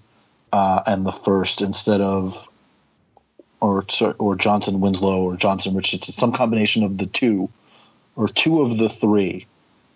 [0.51, 2.45] uh, and the first instead of
[3.61, 3.85] or
[4.19, 7.49] or Johnson Winslow or Johnson Richardson, some combination of the two
[8.17, 9.47] or two of the three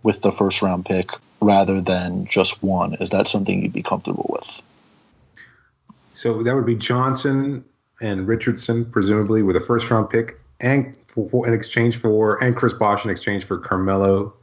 [0.02, 2.94] with the first round pick rather than just one.
[3.02, 4.64] Is that something you'd be comfortable with?
[6.14, 7.66] So that would be Johnson
[8.00, 12.72] and Richardson, presumably with a first round pick, and for, in exchange for and Chris
[12.72, 14.36] Bosh in exchange for Carmelo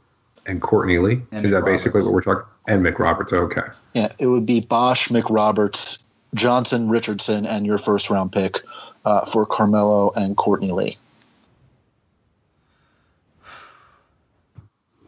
[0.47, 1.21] and Courtney Lee.
[1.31, 2.45] And Is Mick that basically what we're talking?
[2.67, 3.33] And McRoberts.
[3.33, 3.61] Okay.
[3.93, 8.61] Yeah, it would be Bosh, McRoberts, Johnson, Richardson, and your first round pick
[9.05, 10.97] uh, for Carmelo and Courtney Lee.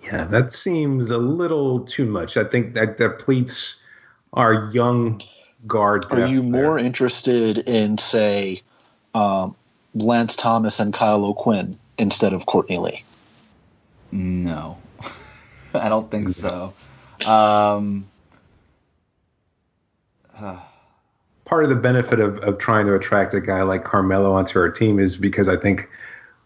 [0.04, 2.36] Yeah, that seems a little too much.
[2.36, 3.86] I think that that pleats
[4.34, 5.22] our young
[5.68, 6.06] guard.
[6.12, 6.78] Are you more there.
[6.80, 8.62] interested in, say,
[9.14, 9.56] um,
[9.94, 13.04] Lance Thomas and Kyle O'Quinn instead of Courtney Lee?
[14.12, 14.79] No.
[15.74, 16.74] I don't think so.
[17.26, 18.08] Um,
[21.46, 24.70] Part of the benefit of, of trying to attract a guy like Carmelo onto our
[24.70, 25.90] team is because I think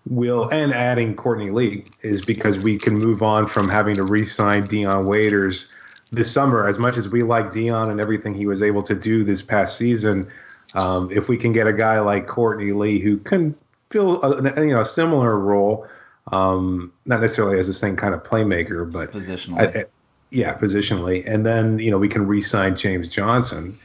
[0.09, 4.63] we'll and adding Courtney Lee is because we can move on from having to re-sign
[4.63, 5.75] Dion Waiters
[6.11, 9.23] this summer, as much as we like Dion and everything he was able to do
[9.23, 10.27] this past season,
[10.75, 13.55] um, if we can get a guy like Courtney Lee who can
[13.89, 15.87] fill a, you know a similar role,
[16.31, 19.75] um, not necessarily as the same kind of playmaker, but positionally.
[19.75, 19.85] I, I,
[20.31, 23.77] yeah, positionally, and then you know we can re-sign James Johnson.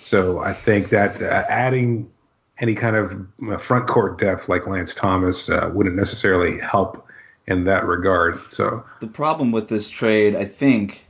[0.00, 2.10] So I think that uh, adding
[2.58, 7.06] any kind of uh, front court depth like Lance Thomas uh, wouldn't necessarily help
[7.46, 8.38] in that regard.
[8.50, 11.04] So the problem with this trade, I think,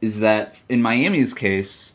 [0.00, 1.94] is that in Miami's case,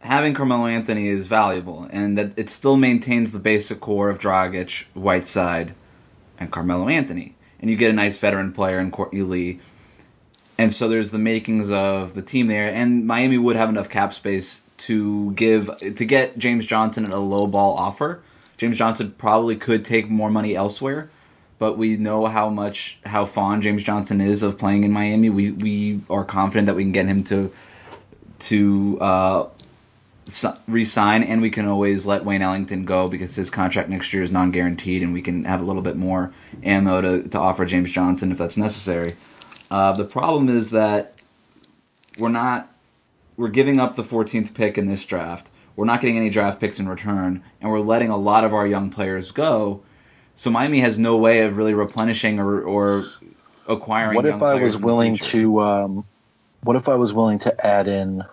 [0.00, 4.84] having Carmelo Anthony is valuable, and that it still maintains the basic core of Dragic,
[4.94, 5.74] Whiteside,
[6.40, 9.60] and Carmelo Anthony, and you get a nice veteran player in Courtney Lee.
[10.58, 14.12] And so there's the makings of the team there, and Miami would have enough cap
[14.12, 18.22] space to give to get James Johnson at a low ball offer.
[18.56, 21.10] James Johnson probably could take more money elsewhere,
[21.58, 25.30] but we know how much how fond James Johnson is of playing in Miami.
[25.30, 27.52] We we are confident that we can get him to
[28.40, 29.48] to uh,
[30.68, 34.30] resign, and we can always let Wayne Ellington go because his contract next year is
[34.30, 37.90] non guaranteed, and we can have a little bit more ammo to, to offer James
[37.90, 39.12] Johnson if that's necessary.
[39.70, 41.22] Uh, the problem is that
[42.18, 42.72] we're not
[43.36, 45.50] we're giving up the 14th pick in this draft.
[45.76, 48.66] We're not getting any draft picks in return, and we're letting a lot of our
[48.66, 49.82] young players go.
[50.34, 53.04] So Miami has no way of really replenishing or, or
[53.66, 54.16] acquiring.
[54.16, 55.60] What if I was willing to?
[55.60, 56.04] Um,
[56.62, 58.24] what if I was willing to add in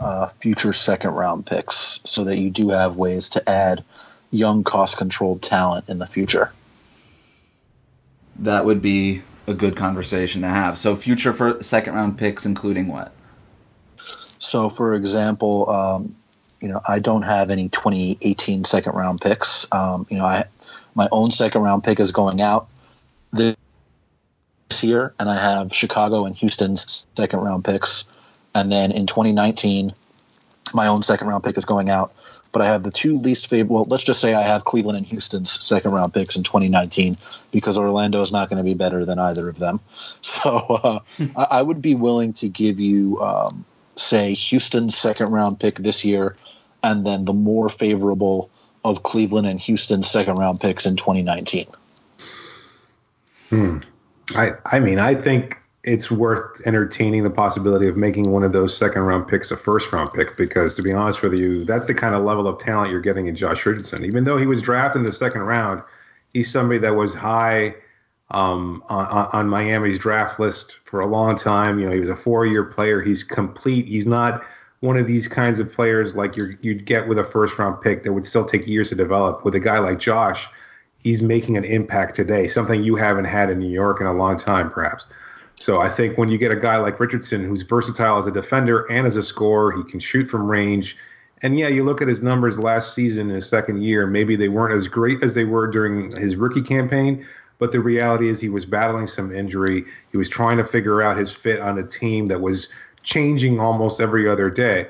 [0.00, 3.84] uh, future second round picks so that you do have ways to add
[4.30, 6.52] young, cost controlled talent in the future?
[8.36, 10.78] That would be a good conversation to have.
[10.78, 13.12] So future for second round picks, including what?
[14.38, 16.16] So, for example, um,
[16.60, 19.70] you know, I don't have any 2018 second round picks.
[19.72, 20.44] Um, you know, I
[20.94, 22.68] my own second round pick is going out
[23.32, 23.56] this
[24.80, 28.08] year, and I have Chicago and Houston's second round picks.
[28.54, 29.92] And then in 2019,
[30.72, 32.12] my own second round pick is going out.
[32.52, 33.72] But I have the two least favorite.
[33.72, 37.16] Well, let's just say I have Cleveland and Houston's second round picks in 2019
[37.52, 39.80] because Orlando is not going to be better than either of them.
[40.22, 41.00] So uh,
[41.36, 43.64] I, I, would be willing to give you, um,
[43.96, 46.36] say, Houston's second round pick this year,
[46.82, 48.50] and then the more favorable
[48.84, 51.66] of Cleveland and Houston's second round picks in 2019.
[53.50, 53.78] Hmm.
[54.34, 58.76] I I mean I think it's worth entertaining the possibility of making one of those
[58.76, 61.94] second round picks a first round pick because to be honest with you, that's the
[61.94, 64.04] kind of level of talent you're getting in Josh Richardson.
[64.04, 65.82] Even though he was drafted in the second round,
[66.34, 67.74] he's somebody that was high
[68.30, 71.80] um, on, on, Miami's draft list for a long time.
[71.80, 73.00] You know, he was a four year player.
[73.02, 73.88] He's complete.
[73.88, 74.44] He's not
[74.80, 78.02] one of these kinds of players like you would get with a first round pick
[78.02, 79.44] that would still take years to develop.
[79.44, 80.46] With a guy like Josh,
[80.98, 84.36] he's making an impact today, something you haven't had in New York in a long
[84.36, 85.06] time, perhaps.
[85.60, 88.90] So I think when you get a guy like Richardson who's versatile as a defender
[88.90, 90.96] and as a scorer, he can shoot from range.
[91.42, 94.48] And yeah, you look at his numbers last season, in his second year, maybe they
[94.48, 97.26] weren't as great as they were during his rookie campaign.
[97.58, 99.84] But the reality is he was battling some injury.
[100.10, 104.00] He was trying to figure out his fit on a team that was changing almost
[104.00, 104.88] every other day.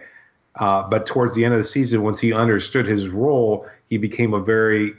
[0.60, 4.34] Uh, but towards the end of the season, once he understood his role, he became
[4.34, 4.92] a very,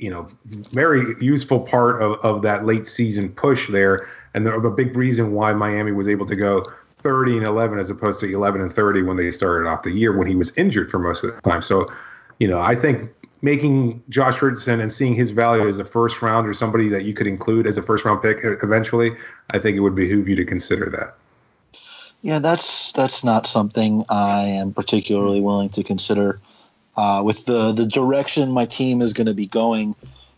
[0.00, 0.26] you know,
[0.72, 5.32] very useful part of, of that late season push there and the, a big reason
[5.32, 6.62] why Miami was able to go
[7.02, 10.16] 30 and 11 as opposed to 11 and 30 when they started off the year
[10.16, 11.62] when he was injured for most of the time.
[11.62, 11.86] So,
[12.40, 13.10] you know, I think
[13.42, 17.12] making Josh Richardson and seeing his value as a first round or somebody that you
[17.12, 19.12] could include as a first round pick eventually,
[19.50, 21.14] I think it would behoove you to consider that.
[22.22, 26.40] Yeah, that's that's not something I am particularly willing to consider.
[26.96, 29.94] Uh, with the the direction my team is going to be going,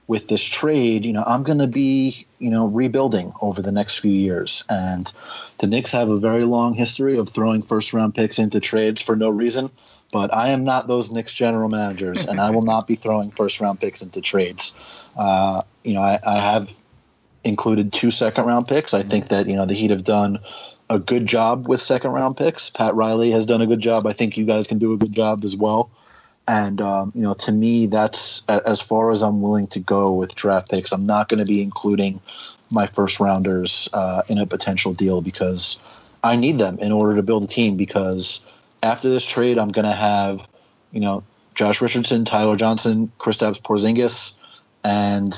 [0.09, 3.99] with this trade, you know, I'm going to be, you know, rebuilding over the next
[3.99, 4.65] few years.
[4.69, 5.11] And
[5.59, 9.17] the Knicks have a very long history of throwing first round picks into trades for
[9.17, 9.71] no reason.
[10.13, 13.61] But I am not those Knicks general managers, and I will not be throwing first
[13.61, 14.95] round picks into trades.
[15.17, 16.73] Uh, you know, I, I have
[17.43, 18.95] included two second round picks.
[18.95, 20.39] I think that, you know, the Heat have done
[20.89, 22.71] a good job with second round picks.
[22.71, 24.07] Pat Riley has done a good job.
[24.07, 25.91] I think you guys can do a good job as well.
[26.49, 30.35] And um, you know, to me, that's as far as I'm willing to go with
[30.35, 30.93] draft picks.
[30.93, 32.21] I'm not going to be including
[32.71, 35.81] my first rounders uh, in a potential deal because
[36.23, 37.77] I need them in order to build a team.
[37.77, 38.47] Because
[38.83, 40.47] after this trade, I'm going to have,
[40.93, 41.25] you know,
[41.57, 44.39] Josh Richardson, Tyler Johnson, Kristaps Porzingis,
[44.85, 45.35] and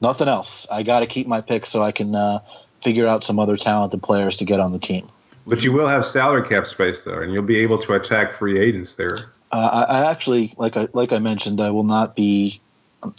[0.00, 0.66] nothing else.
[0.70, 2.40] I got to keep my picks so I can uh,
[2.82, 5.08] figure out some other talented players to get on the team.
[5.46, 8.58] But you will have salary cap space there, and you'll be able to attack free
[8.58, 9.16] agents there.
[9.52, 12.60] Uh, I, I, actually, like I like I mentioned, I will not be.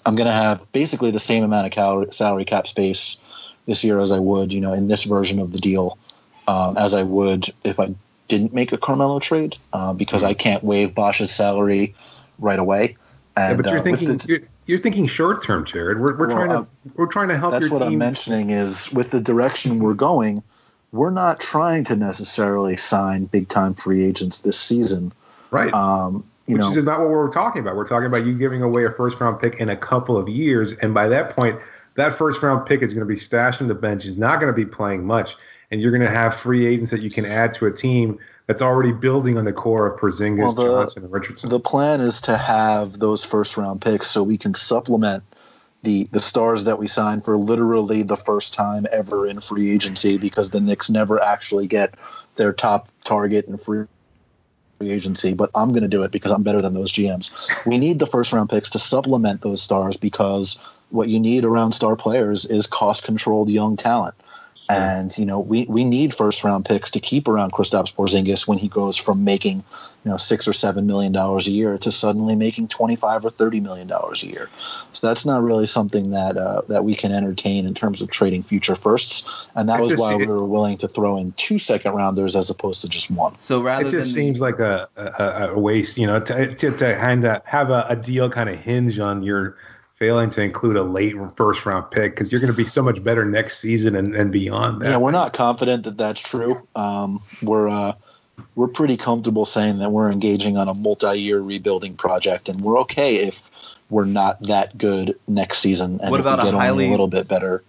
[0.05, 3.17] I'm going to have basically the same amount of salary cap space
[3.67, 5.97] this year as I would, you know, in this version of the deal
[6.47, 7.93] um, as I would if I
[8.27, 11.95] didn't make a Carmelo trade uh, because I can't waive Bosh's salary
[12.39, 12.97] right away.
[13.37, 15.99] Yeah, but you're uh, thinking the- you're, you're thinking short term, Jared.
[15.99, 17.93] We're, we're Well, trying to um, we're trying to help that's your what team.
[17.93, 20.43] I'm mentioning is with the direction we're going,
[20.91, 25.11] we're not trying to necessarily sign big time free agents this season.
[25.51, 25.73] Right.
[25.73, 27.75] Um, you Which know, is not what we're talking about.
[27.75, 30.73] We're talking about you giving away a first round pick in a couple of years,
[30.77, 31.59] and by that point,
[31.95, 34.05] that first round pick is going to be stashed on the bench.
[34.05, 35.35] He's not going to be playing much,
[35.71, 38.61] and you're going to have free agents that you can add to a team that's
[38.61, 41.49] already building on the core of Porzingis, Well, the- Johnson, and Richardson.
[41.49, 45.23] the plan is to have those first round picks so we can supplement
[45.83, 50.17] the the stars that we sign for literally the first time ever in free agency
[50.17, 51.95] because the Knicks never actually get
[52.35, 53.85] their top target in free
[54.77, 57.33] free agency, but I'm going to do it because I'm better than those GMs.
[57.65, 60.59] We need the first round picks to supplement those stars because
[60.89, 64.15] what you need around star players is cost controlled young talent.
[64.69, 68.57] And you know we, we need first round picks to keep around Kristaps Porzingis when
[68.57, 69.63] he goes from making
[70.03, 73.29] you know six or seven million dollars a year to suddenly making twenty five or
[73.29, 74.49] thirty million dollars a year.
[74.93, 78.43] So that's not really something that uh, that we can entertain in terms of trading
[78.43, 79.47] future firsts.
[79.55, 82.35] And that It was just- why we were willing to throw in two second rounders
[82.35, 83.37] as opposed to just one.
[83.37, 86.71] So rather it just than seems like a, a, a waste, you know, to, to,
[86.71, 89.55] to kind of have a, a deal kind of hinge on your
[89.97, 93.03] failing to include a late first round pick because you're going to be so much
[93.03, 94.91] better next season and, and beyond that.
[94.91, 96.65] Yeah, we're not confident that that's true.
[96.75, 97.93] Um, we're uh,
[98.55, 103.27] we're pretty comfortable saying that we're engaging on a multi-year rebuilding project, and we're okay
[103.27, 103.49] if
[103.89, 105.99] we're not that good next season.
[106.01, 107.63] And What if we about a highly- a little bit better?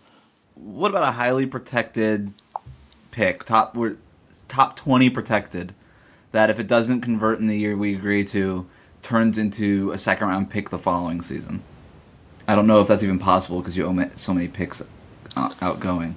[0.54, 2.32] what about a highly protected
[3.12, 3.96] pick, top we're
[4.48, 5.72] top twenty protected,
[6.32, 8.66] that if it doesn't convert in the year we agree to,
[9.02, 11.62] turns into a second round pick the following season.
[12.48, 14.82] I don't know if that's even possible because you omit so many picks
[15.36, 16.16] uh, outgoing.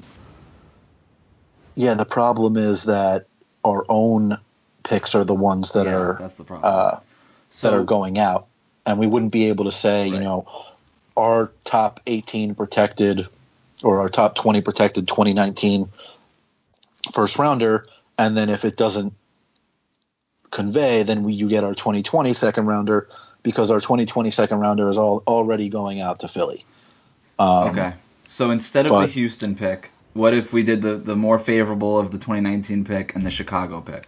[1.75, 3.27] Yeah, the problem is that
[3.65, 4.37] our own
[4.83, 6.73] picks are the ones that Yeah, are that's the problem.
[6.73, 6.99] uh,
[7.49, 8.47] so that are going out,
[8.85, 10.47] and we wouldn't be able to say, you know,
[11.17, 13.27] our top 18 protected
[13.83, 15.89] or our top 20 protected 2019
[17.11, 17.83] first rounder,
[18.17, 19.13] and then if it doesn't
[20.51, 23.07] convey, then we, you get our 2020 second rounder
[23.41, 26.65] because our 2020 second rounder is all already going out to Philly.
[27.39, 27.93] Um, Okay.
[28.25, 31.97] So instead of but- the Houston pick, what if we did the, the more favorable
[31.97, 34.07] of the 2019 pick and the Chicago pick?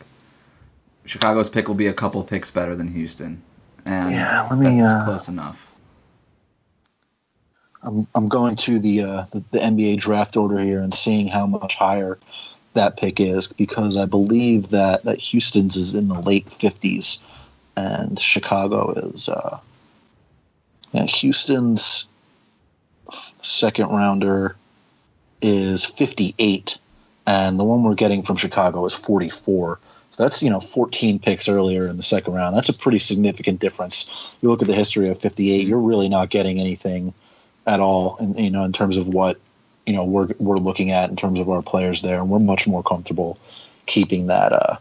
[1.06, 3.42] Chicago's pick will be a couple picks better than Houston.
[3.86, 5.70] And Yeah, let me, that's uh, close enough.
[7.84, 11.46] I'm, I'm going to the, uh, the the NBA draft order here and seeing how
[11.46, 12.18] much higher
[12.74, 17.22] that pick is because I believe that that Houston's is in the late 50s
[17.76, 19.60] and Chicago is uh,
[20.92, 22.08] yeah, Houston's
[23.42, 24.56] second rounder
[25.42, 26.78] is 58
[27.26, 29.80] and the one we're getting from Chicago is 44.
[30.12, 32.56] So that's you know 14 picks earlier in the second round.
[32.56, 34.36] That's a pretty significant difference.
[34.42, 37.14] You look at the history of 58, you're really not getting anything
[37.66, 39.40] at all, in, you know, in terms of what
[39.86, 42.68] you know we're we're looking at in terms of our players there, and we're much
[42.68, 43.38] more comfortable
[43.86, 44.78] keeping that uh,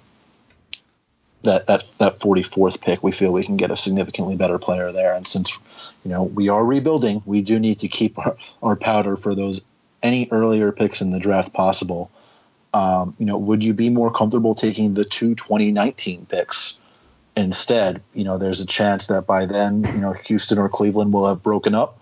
[1.42, 3.02] that that that 44th pick.
[3.02, 5.58] We feel we can get a significantly better player there, and since
[6.04, 9.64] you know we are rebuilding, we do need to keep our, our powder for those
[10.02, 12.10] any earlier picks in the draft possible.
[12.74, 16.80] Um, you know, would you be more comfortable taking the two 2019 picks?
[17.36, 21.26] Instead, you know, there's a chance that by then, you know, Houston or Cleveland will
[21.26, 22.01] have broken up,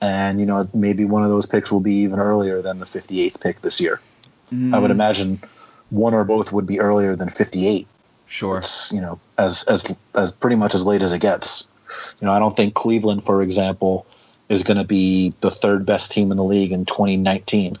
[0.00, 3.40] and you know maybe one of those picks will be even earlier than the 58th
[3.40, 4.00] pick this year.
[4.50, 4.82] I Mm.
[4.82, 5.40] would imagine
[5.90, 7.86] one or both would be earlier than 58.
[8.26, 8.58] Sure.
[8.58, 11.68] It's you know as as as pretty much as late as it gets.
[12.20, 14.06] You know, I don't think Cleveland, for example,
[14.48, 17.78] is going to be the third best team in the league in 2019.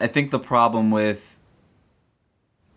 [0.00, 1.38] I think the problem with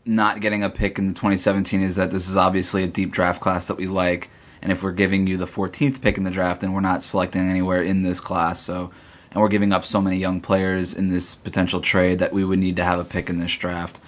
[0.05, 3.41] not getting a pick in the 2017 is that this is obviously a deep draft
[3.41, 4.29] class that we like,
[4.63, 7.49] and if we're giving you the 14th pick in the draft, then we're not selecting
[7.49, 8.61] anywhere in this class.
[8.61, 8.91] So,
[9.29, 12.59] and we're giving up so many young players in this potential trade that we would
[12.59, 13.99] need to have a pick in this draft.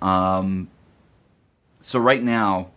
[0.00, 0.68] Um,
[1.78, 2.70] so right now,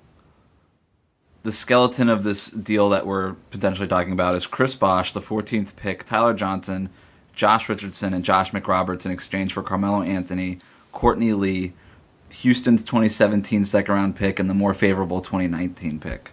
[1.44, 5.78] the skeleton of this deal that we're potentially talking about is Chris Bosh, the 14th
[5.78, 6.90] pick, Tyler Johnson,
[7.34, 10.58] Josh Richardson, and Josh McRoberts in exchange for Carmelo Anthony,
[10.92, 11.72] Courtney Lee,
[12.30, 16.32] Houston's 2017 second round pick, and the more favorable 2019 pick.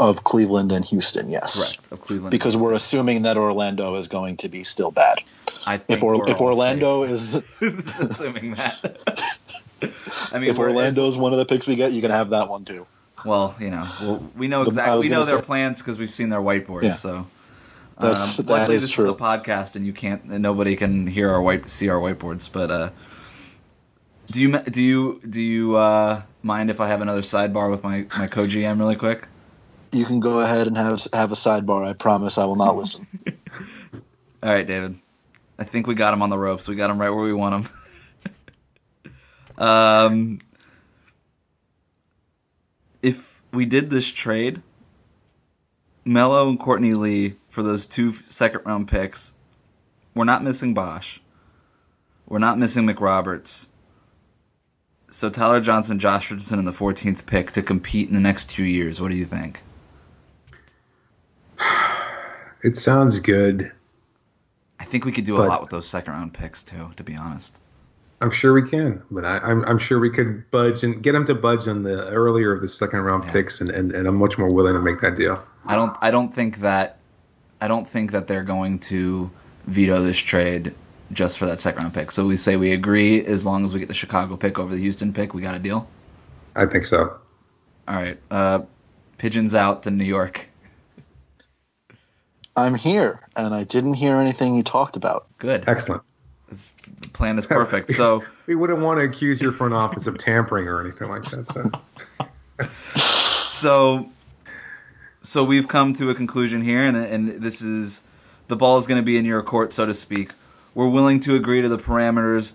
[0.00, 1.72] Of Cleveland and Houston, yes.
[1.72, 1.92] Correct.
[1.92, 2.30] Of Cleveland.
[2.30, 5.18] Because we're assuming that Orlando is going to be still bad.
[5.66, 7.62] I think If, or, if Orlando safe.
[7.62, 8.98] is assuming that.
[10.32, 12.64] I mean, if we're- one of the picks we get, you can have that one
[12.64, 12.86] too.
[13.24, 15.00] Well, you know, well, we know exactly.
[15.00, 16.84] We know their say- plans because we've seen their whiteboards.
[16.84, 16.94] Yeah.
[16.94, 17.26] So,
[17.98, 19.06] That's- um, that luckily is this true.
[19.06, 22.48] is a podcast, and you can't, and nobody can hear our white, see our whiteboards.
[22.52, 22.90] But uh,
[24.30, 28.06] Do you do you do you uh, mind if I have another sidebar with my
[28.16, 29.26] my co GM really quick?
[29.92, 31.86] You can go ahead and have have a sidebar.
[31.86, 33.06] I promise I will not listen.
[34.42, 34.98] All right, David.
[35.58, 36.68] I think we got him on the ropes.
[36.68, 39.12] We got him right where we want him.
[39.58, 40.38] um,
[43.02, 44.62] if we did this trade,
[46.04, 49.34] Melo and Courtney Lee for those two second round picks,
[50.14, 51.20] we're not missing Bosh.
[52.26, 53.68] We're not missing McRoberts.
[55.10, 58.64] So Tyler Johnson, Josh Richardson, and the 14th pick to compete in the next two
[58.64, 59.00] years.
[59.00, 59.62] What do you think?
[62.62, 63.70] It sounds good.
[64.80, 66.90] I think we could do a lot with those second round picks too.
[66.96, 67.56] To be honest.
[68.20, 71.24] I'm sure we can, but I, I'm I'm sure we could budge and get them
[71.26, 73.32] to budge on the earlier of the second round Yeah.
[73.32, 75.40] picks, and, and, and I'm much more willing to make that deal.
[75.66, 75.96] I don't.
[76.00, 76.98] I don't think that.
[77.60, 79.30] I don't think that they're going to
[79.66, 80.74] veto this trade
[81.12, 82.10] just for that second round pick.
[82.12, 84.80] So we say we agree as long as we get the Chicago pick over the
[84.80, 85.88] Houston pick, we got a deal.
[86.56, 87.18] I think so.
[87.86, 88.18] All right.
[88.30, 88.60] Uh,
[89.18, 90.48] pigeons out to New York.
[92.58, 95.26] I'm here, and I didn't hear anything you talked about.
[95.38, 95.64] Good.
[95.68, 96.02] Excellent.
[96.50, 97.90] It's, the plan is perfect.
[97.90, 101.48] So We wouldn't want to accuse your front office of tampering or anything like that.
[102.58, 102.66] So.
[103.46, 104.10] so
[105.22, 108.02] so we've come to a conclusion here, and and this is
[108.48, 110.32] the ball is going to be in your court, so to speak.
[110.74, 112.54] We're willing to agree to the parameters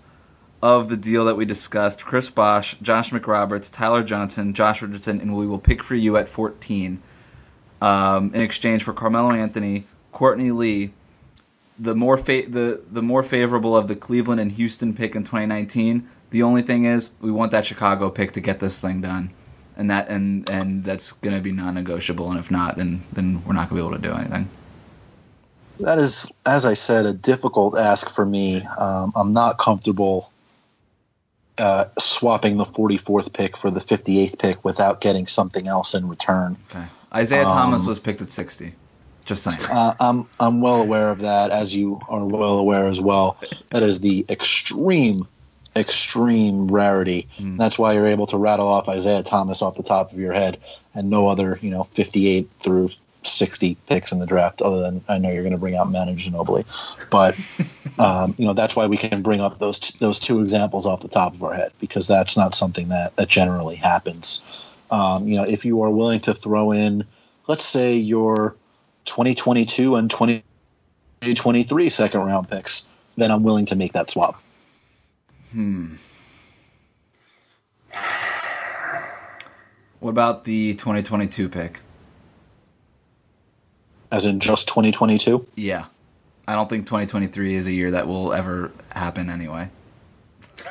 [0.62, 2.04] of the deal that we discussed.
[2.04, 6.28] Chris Bosh, Josh McRoberts, Tyler Johnson, Josh Richardson, and we will pick for you at
[6.28, 7.00] 14
[7.80, 9.84] um, in exchange for Carmelo Anthony,
[10.14, 10.92] Courtney Lee,
[11.78, 16.08] the more fa- the the more favorable of the Cleveland and Houston pick in 2019.
[16.30, 19.30] The only thing is, we want that Chicago pick to get this thing done,
[19.76, 22.30] and that and and that's going to be non-negotiable.
[22.30, 24.48] And if not, then then we're not going to be able to do anything.
[25.80, 28.62] That is, as I said, a difficult ask for me.
[28.62, 30.30] Um, I'm not comfortable
[31.58, 36.56] uh, swapping the 44th pick for the 58th pick without getting something else in return.
[36.70, 36.84] Okay.
[37.12, 38.74] Isaiah Um, Thomas was picked at 60.
[39.24, 39.58] Just saying.
[39.70, 43.38] Uh, I'm I'm well aware of that, as you are well aware as well.
[43.70, 45.26] That is the extreme,
[45.74, 47.28] extreme rarity.
[47.38, 47.56] Hmm.
[47.56, 50.60] That's why you're able to rattle off Isaiah Thomas off the top of your head,
[50.94, 52.90] and no other, you know, 58 through
[53.22, 54.60] 60 picks in the draft.
[54.60, 56.66] Other than I know you're going to bring out Manu Ginobili,
[57.10, 57.34] but
[57.98, 61.00] um, you know that's why we can bring up those t- those two examples off
[61.00, 64.44] the top of our head because that's not something that that generally happens.
[64.90, 67.04] Um, you know, if you are willing to throw in,
[67.48, 68.54] let's say your
[69.04, 74.42] 2022 and 2023 second round picks, then I'm willing to make that swap.
[75.52, 75.94] Hmm.
[80.00, 81.80] What about the 2022 pick?
[84.10, 85.46] As in just 2022?
[85.54, 85.86] Yeah.
[86.46, 89.70] I don't think 2023 is a year that will ever happen anyway.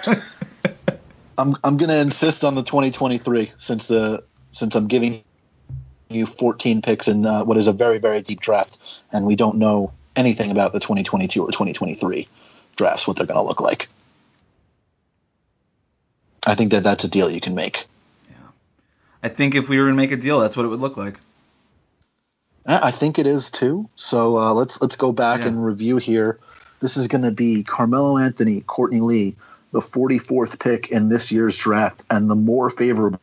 [1.38, 5.24] I'm I'm going to insist on the 2023 since the since I'm giving
[6.10, 8.80] you 14 picks in uh, what is a very very deep draft,
[9.12, 12.28] and we don't know anything about the 2022 or 2023
[12.76, 13.90] drafts, what they're going to look like.
[16.46, 17.86] I think that that's a deal you can make.
[18.30, 18.36] Yeah.
[19.24, 21.20] I think if we were to make a deal, that's what it would look like.
[22.66, 23.90] I think it is too.
[23.96, 25.48] So uh, let's let's go back Yeah.
[25.48, 26.40] and review here.
[26.80, 29.36] This is going to be Carmelo Anthony, Courtney Lee,
[29.72, 33.20] the 44th pick in this year's draft, and the more favorable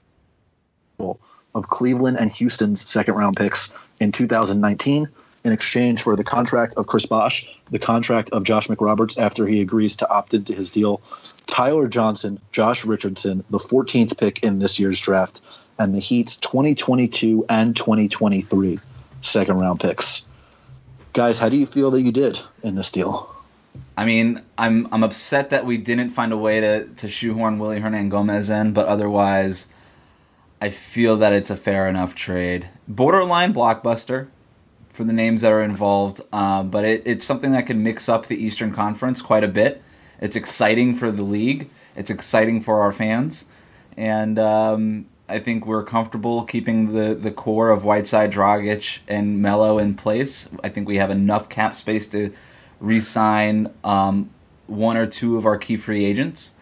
[1.55, 5.09] of Cleveland and Houston's second round picks in 2019
[5.45, 9.61] in exchange for the contract of Chris Bosh, the contract of Josh McRoberts after he
[9.61, 11.01] agrees to opt into his deal,
[11.47, 15.41] Tyler Johnson, Josh Richardson, the 14th pick in this year's draft,
[15.79, 18.79] and the Heat's 2022 and 2023
[19.23, 20.27] second round picks.
[21.13, 23.35] Guys, how do you feel that you did in this deal?
[23.97, 27.81] I mean, I'm I'm upset that we didn't find a way to, to shoehorn Willy
[27.81, 29.69] Hernangomez in, but otherwise,
[30.61, 32.69] I feel that it's a fair enough trade.
[32.87, 34.29] Borderline blockbuster
[34.91, 38.27] for the names that are involved, uh, but it, it's something that can mix up
[38.27, 39.83] the Eastern Conference quite a bit.
[40.21, 41.71] It's exciting for the league.
[41.97, 43.47] It's exciting for our fans,
[43.97, 49.79] and um, I think we're comfortable keeping the, the core of Whiteside, Dragic, and Melo
[49.79, 50.51] in place.
[50.63, 52.33] I think we have enough cap space to
[52.81, 54.31] re-sign um,
[54.67, 56.53] one or two of our key free agents.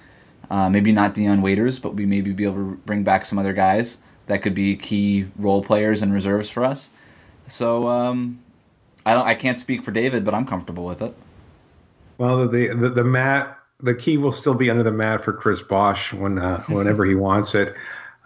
[0.50, 3.52] Uh, maybe not Dion Waiters, but we maybe be able to bring back some other
[3.52, 6.90] guys that could be key role players and reserves for us.
[7.48, 8.40] So um,
[9.04, 9.26] I don't.
[9.26, 11.14] I can't speak for David, but I'm comfortable with it.
[12.18, 15.60] Well, the, the the mat, the key will still be under the mat for Chris
[15.60, 17.74] Bosh when uh, whenever he wants it.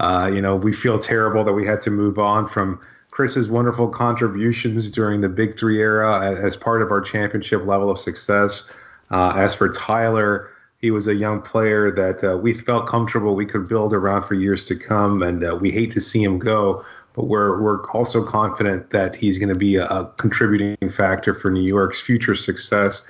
[0.00, 2.80] Uh, you know, we feel terrible that we had to move on from
[3.12, 7.90] Chris's wonderful contributions during the Big Three era as, as part of our championship level
[7.90, 8.70] of success.
[9.10, 10.50] Uh, as for Tyler,
[10.82, 14.34] he was a young player that uh, we felt comfortable we could build around for
[14.34, 16.84] years to come, and uh, we hate to see him go.
[17.14, 21.50] But we're we're also confident that he's going to be a, a, contributing factor for
[21.50, 23.06] New York's future success.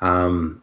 [0.00, 0.60] Um,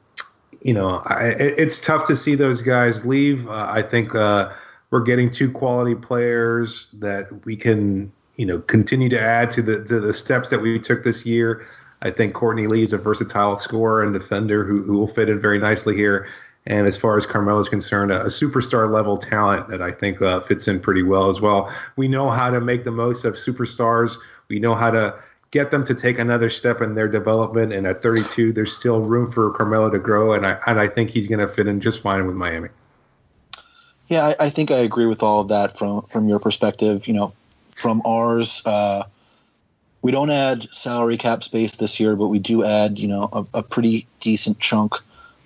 [0.61, 3.49] you know, I, it's tough to see those guys leave.
[3.49, 4.51] Uh, I think uh,
[4.91, 9.83] we're getting two quality players that we can you know continue to add to the
[9.85, 11.65] to the steps that we took this year.
[12.03, 15.39] I think Courtney Lee is a versatile scorer and defender who, who will fit in
[15.39, 16.27] very nicely here.
[16.67, 20.21] And as far as Carmelo is concerned, a, a superstar level talent that I think
[20.21, 21.73] uh, fits in pretty well as well.
[21.95, 24.17] We know how to make the most of superstars.
[24.47, 25.15] We know how to
[25.49, 27.73] get them to take another step in their development.
[27.73, 30.33] And at 32, there's still room for Carmelo to grow.
[30.33, 32.69] And I, and I think he's going to fit in just fine with Miami.
[34.07, 37.07] Yeah, I, I, think I agree with all of that from from your perspective.
[37.07, 37.33] You know,
[37.75, 39.05] from ours, uh,
[40.01, 43.59] we don't add salary cap space this year, but we do add, you know, a,
[43.59, 44.95] a pretty decent chunk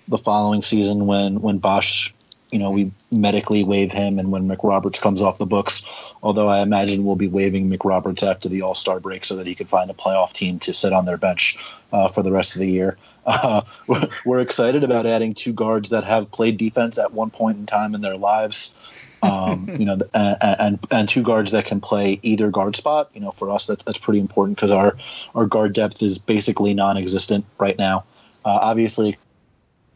[0.08, 2.14] the following season when when Bosh
[2.50, 6.60] you know, we medically waive him, and when McRoberts comes off the books, although I
[6.60, 9.90] imagine we'll be waiving McRoberts after the All Star break so that he can find
[9.90, 11.58] a playoff team to sit on their bench
[11.92, 12.96] uh, for the rest of the year.
[13.28, 13.62] Uh,
[14.24, 17.96] we're excited about adding two guards that have played defense at one point in time
[17.96, 18.72] in their lives.
[19.20, 23.10] um, you know, and, and, and two guards that can play either guard spot.
[23.14, 24.96] You know, for us, that's that's pretty important because our
[25.34, 28.04] our guard depth is basically non-existent right now.
[28.44, 29.16] Uh, obviously,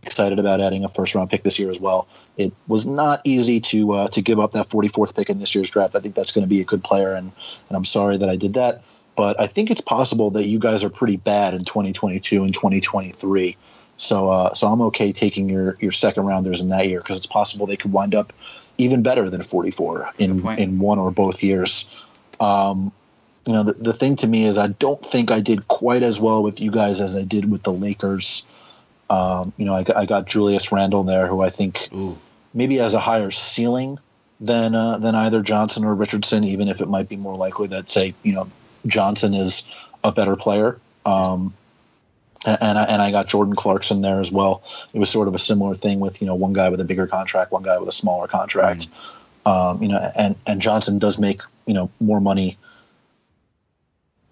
[0.03, 2.09] excited about adding a first round pick this year as well.
[2.37, 5.71] It was not easy to uh, to give up that 44th pick in this year's
[5.71, 5.95] draft.
[5.95, 7.33] I think that's going to be a good player, and
[7.69, 8.83] and I'm sorry that I did that.
[9.17, 13.57] But I think it's possible that you guys are pretty bad in 2022 and 2023.
[13.97, 17.27] So uh, so I'm okay taking your your second rounders in that year because it's
[17.27, 18.33] possible they could wind up
[18.79, 21.95] even better than a 44 in in one or both years.
[22.39, 22.93] Um,
[23.47, 26.21] you know, the, the thing to me is I don't think I did quite as
[26.21, 28.47] well with you guys as I did with the Lakers
[29.11, 32.17] um, you know, I got, I got Julius Randle there, who I think Ooh.
[32.55, 33.99] maybe has a higher ceiling
[34.39, 37.91] than uh, than either Johnson or Richardson, even if it might be more likely that
[37.91, 38.49] say you know
[38.87, 39.69] Johnson is
[40.05, 40.79] a better player.
[41.05, 41.53] Um,
[42.47, 44.63] and I, and I got Jordan Clarkson there as well.
[44.95, 47.09] It was sort of a similar thing with you know one guy with a bigger
[47.09, 48.87] contract, one guy with a smaller contract.
[49.45, 49.51] Mm.
[49.51, 52.59] Um, you know, and and Johnson does make you know more money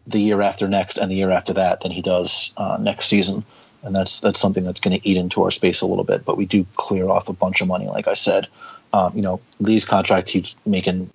[0.06, 3.44] the year after next and the year after that than he does uh, next season
[3.82, 6.24] and that's that's something that's going to eat into our space a little bit.
[6.24, 8.48] But we do clear off a bunch of money, like I said.
[8.92, 11.10] Um, you know, Lee's contract he's making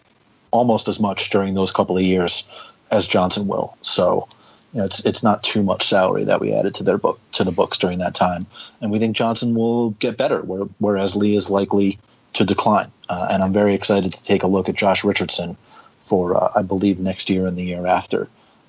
[0.52, 2.48] almost as much during those couple of years
[2.92, 3.76] as Johnson will.
[3.82, 4.28] So,
[4.72, 7.44] you know, it's it's not too much salary that we added to their book to
[7.44, 8.44] the books during that time,
[8.82, 12.00] and we think Johnson will get better, whereas Lee is likely
[12.34, 12.92] to decline.
[13.10, 15.58] Uh, and I'm very excited to take a look at Josh Richardson
[16.04, 18.28] for uh, I believe next year and the year after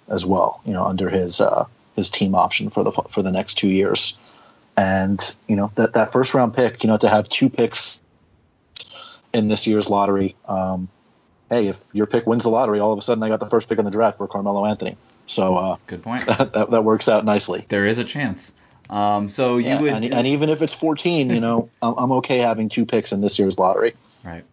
[0.09, 0.61] as well.
[0.64, 1.66] You know, under his uh,
[1.97, 4.18] his team option for the for the next two years.
[4.76, 8.01] And you know that that first round pick, you know, to have two picks
[9.32, 10.36] in this year's lottery.
[10.47, 10.88] Um,
[11.51, 13.68] hey, if your pick wins the lottery, all of a sudden I got the first
[13.68, 14.97] pick in the draft for Carmelo Anthony.
[15.26, 16.24] So uh, good point.
[16.26, 17.64] That, that, that works out nicely.
[17.68, 18.53] There is a chance.
[18.90, 22.12] Um, so you yeah, would, and, and, even if it's 14, you know, I'm, I'm
[22.12, 23.95] okay having two picks in this year's lottery.
[24.22, 24.45] Right.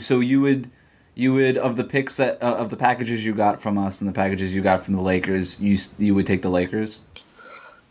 [0.00, 0.70] So you would
[1.18, 4.08] you would of the picks that uh, of the packages you got from us and
[4.08, 7.00] the packages you got from the Lakers, you you would take the Lakers.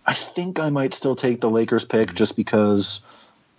[0.05, 3.05] I think I might still take the Lakers pick just because,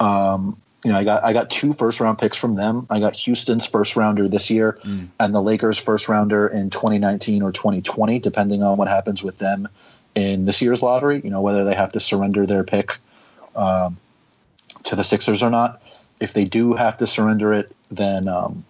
[0.01, 2.87] um, you know, I got I got two first round picks from them.
[2.89, 5.09] I got Houston's first rounder this year mm.
[5.21, 9.69] and the Lakers first rounder in 2019 or 2020, depending on what happens with them
[10.14, 11.21] in this year's lottery.
[11.23, 12.97] You know, whether they have to surrender their pick
[13.55, 13.99] um,
[14.85, 15.83] to the Sixers or not.
[16.21, 18.64] If they do have to surrender it, then um,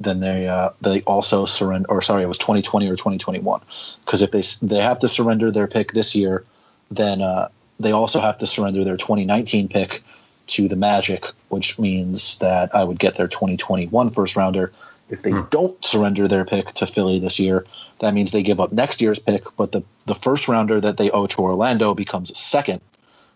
[0.00, 1.90] then they uh, they also surrender.
[1.90, 3.60] Or sorry, it was 2020 or 2021.
[4.04, 6.44] Because if they they have to surrender their pick this year,
[6.90, 10.02] then uh, they also have to surrender their 2019 pick
[10.46, 14.72] to the Magic, which means that I would get their 2021 first rounder.
[15.08, 15.42] If they hmm.
[15.50, 17.66] don't surrender their pick to Philly this year,
[18.00, 21.10] that means they give up next year's pick, but the, the first rounder that they
[21.10, 22.80] owe to Orlando becomes second,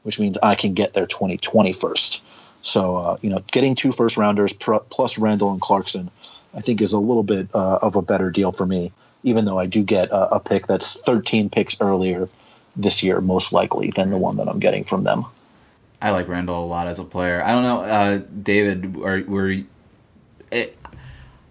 [0.02, 2.24] which means I can get their 2020 first.
[2.62, 6.10] So, uh, you know, getting two first rounders plus Randle and Clarkson
[6.54, 8.92] I think is a little bit uh, of a better deal for me,
[9.22, 12.28] even though I do get a, a, pick that's 13 picks earlier
[12.76, 15.26] this year, most likely, than the one that I'm getting from them.
[16.00, 17.42] I like Randle a lot as a player.
[17.42, 19.56] I don't know, uh, David, are, were
[20.50, 20.78] it,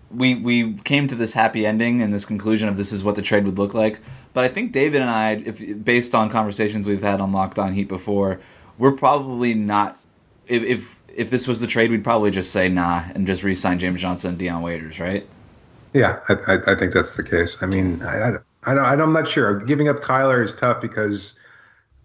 [0.09, 3.21] we we came to this happy ending and this conclusion of this is what the
[3.21, 3.99] trade would look like.
[4.33, 7.73] But I think David and I, if based on conversations we've had on Locked On
[7.73, 8.39] Heat before,
[8.77, 9.99] we're probably not
[10.47, 13.79] if, if if this was the trade, we'd probably just say nah and just re-sign
[13.79, 15.27] James Johnson and Dion Waiters, right?
[15.93, 17.57] Yeah, I, I, think that's the case.
[17.61, 18.33] I mean, I,
[18.65, 19.61] I, I, am not sure.
[19.61, 21.39] Giving up Tyler is tough because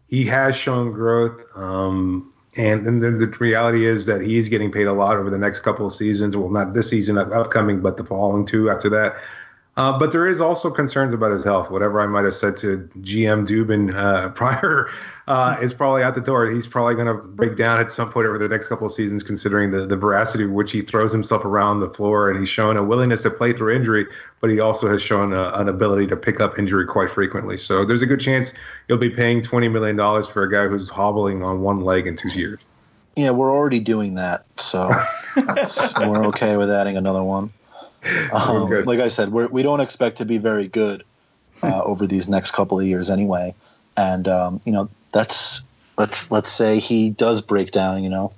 [0.08, 1.42] he has shown growth.
[1.54, 5.28] Um, And then the, the reality is that he is getting paid a lot over
[5.28, 6.36] the next couple of seasons.
[6.36, 9.16] Well, not this season upcoming, but the following two after that.
[9.74, 11.70] Uh, but there is also concerns about his health.
[11.70, 14.90] Whatever I might have said to GM Dubin uh, prior
[15.28, 16.50] uh, is probably out the door.
[16.50, 19.22] He's probably going to break down at some point over the next couple of seasons,
[19.22, 22.28] considering the, the veracity with which he throws himself around the floor.
[22.28, 24.06] And he's shown a willingness to play through injury,
[24.40, 27.56] but he also has shown a, an ability to pick up injury quite frequently.
[27.56, 28.52] So there's a good chance
[28.88, 32.28] you'll be paying $20 million for a guy who's hobbling on one leg in two
[32.28, 32.60] years.
[33.16, 34.44] Yeah, we're already doing that.
[34.58, 34.90] So
[35.36, 37.52] we're okay with adding another one.
[38.32, 41.04] Um, like I said, we're, we do not expect to be very good
[41.62, 43.54] uh, over these next couple of years anyway.
[43.96, 45.62] And um, you know, that's
[45.98, 48.02] let's let's say he does break down.
[48.02, 48.32] You know,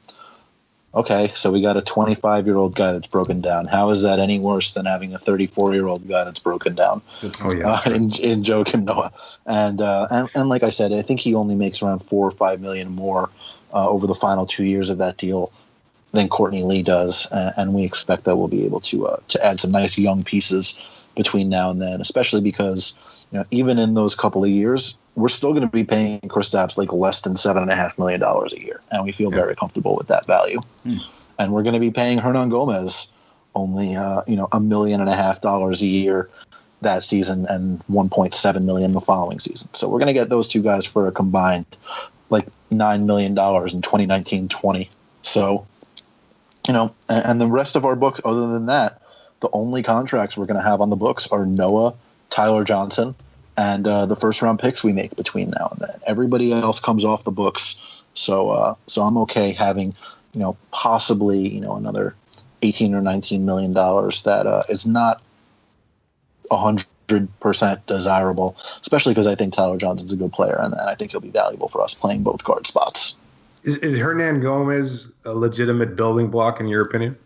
[0.94, 3.66] okay, so we got a 25 year old guy that's broken down.
[3.66, 7.02] How is that any worse than having a 34 year old guy that's broken down?
[7.40, 9.12] Oh yeah, uh, in, in Joakim Noah.
[9.46, 12.32] And, uh, and and like I said, I think he only makes around four or
[12.32, 13.30] five million more
[13.72, 15.52] uh, over the final two years of that deal
[16.14, 19.60] than Courtney Lee does, and we expect that we'll be able to uh, to add
[19.60, 20.82] some nice young pieces
[21.16, 22.96] between now and then, especially because
[23.30, 26.78] you know even in those couple of years, we're still going to be paying Kristaps
[26.78, 29.36] like less than seven and a half million dollars a year, and we feel yeah.
[29.36, 30.60] very comfortable with that value.
[30.84, 30.98] Hmm.
[31.36, 33.10] And we're going to be paying Hernangomez
[33.54, 36.30] only uh, you know a million and a half dollars a year
[36.80, 39.72] that season and 1.7 million the following season.
[39.72, 41.66] So we're going to get those two guys for a combined
[42.28, 44.88] like nine million dollars in 2019-20.
[45.22, 45.66] So
[46.66, 49.02] you know, and, and the rest of our books, other than that,
[49.40, 51.94] the only contracts we're going to have on the books are Noah,
[52.30, 53.14] Tyler Johnson,
[53.56, 56.00] and uh, the first round picks we make between now and then.
[56.06, 57.80] Everybody else comes off the books,
[58.14, 59.94] so uh, so I'm okay having
[60.32, 62.14] you know possibly you know another
[62.62, 65.22] 18 or 19 million dollars that uh, is not
[66.50, 66.86] hundred
[67.40, 71.20] percent desirable, especially because I think Tyler Johnson's a good player and I think he'll
[71.20, 73.18] be valuable for us playing both guard spots.
[73.64, 77.16] Is, is Hernangomez a legitimate building block in your opinion?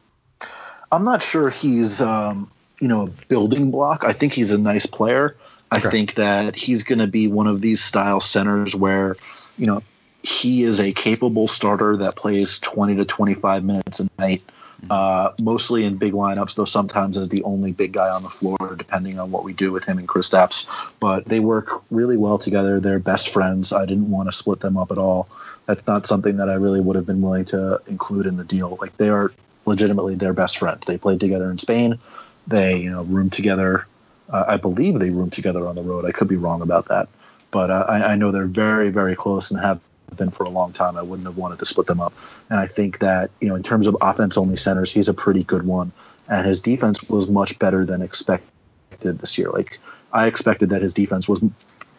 [0.91, 4.05] I'm not sure he's um, you know a building block.
[4.05, 5.37] I think he's a nice player.
[5.73, 5.87] Okay.
[5.87, 9.17] I think that he's going to be one of these style centers where
[9.59, 9.83] you know
[10.23, 14.43] he is a capable starter that plays 20 to 25 minutes a night
[14.91, 18.77] uh, mostly in big lineups, though sometimes as the only big guy on the floor,
[18.77, 20.91] depending on what we do with him and Kristaps.
[21.01, 22.81] But they work really well together.
[22.81, 23.73] They're best friends.
[23.73, 25.29] I didn't want to split them up at all.
[25.67, 28.79] That's not something that I really would have been willing to include in the deal.
[28.81, 29.33] Like they are
[29.67, 30.87] legitimately their best friends.
[30.87, 31.99] They played together in Spain.
[32.47, 33.87] They you know roomed together.
[34.31, 36.05] Uh, I believe they roomed together on the road.
[36.05, 37.09] I could be wrong about that,
[37.51, 39.81] but uh, I, I know they're very very close and have
[40.17, 40.97] been for a long time.
[40.97, 42.15] I wouldn't have wanted to split them up.
[42.51, 45.45] And I think that, you know, in terms of offense only centers, he's a pretty
[45.45, 45.93] good one.
[46.29, 49.51] And his defense was much better than expected this year.
[49.51, 49.79] Like,
[50.13, 51.43] I expected that his defense was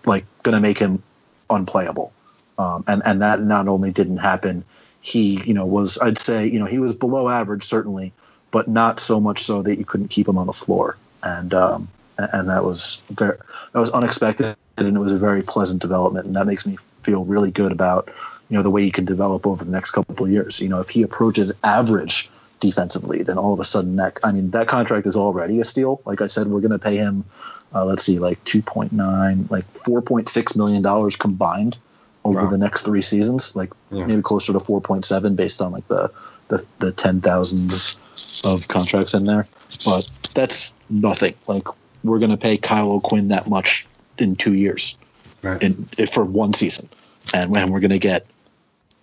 [0.05, 1.01] like going to make him
[1.49, 2.13] unplayable.
[2.57, 4.65] Um, and, and that not only didn't happen,
[5.01, 8.11] he, you know, was, I'd say, you know, he was below average, certainly,
[8.51, 10.97] but not so much so that you couldn't keep him on the floor.
[11.23, 11.87] And, um,
[12.17, 13.37] and that was very,
[13.71, 16.25] that was unexpected and it was a very pleasant development.
[16.25, 16.77] And that makes me
[17.09, 18.09] feel really good about
[18.49, 20.59] you know the way he can develop over the next couple of years.
[20.59, 22.29] You know, if he approaches average
[22.59, 26.01] defensively, then all of a sudden that I mean that contract is already a steal.
[26.05, 27.25] Like I said, we're going to pay him.
[27.73, 31.77] Uh, let's see, like two point nine, like four point six million dollars combined
[32.23, 32.49] over wow.
[32.49, 33.55] the next three seasons.
[33.55, 34.05] Like yeah.
[34.05, 36.11] maybe closer to four point seven based on like the
[36.47, 37.99] the, the ten thousands
[38.43, 39.47] of contracts in there.
[39.85, 41.35] But that's nothing.
[41.47, 41.67] Like
[42.03, 43.87] we're going to pay Kyle O'Quinn that much
[44.17, 44.97] in two years,
[45.43, 45.61] right.
[45.61, 46.89] in, for one season
[47.33, 48.25] and when we're going to get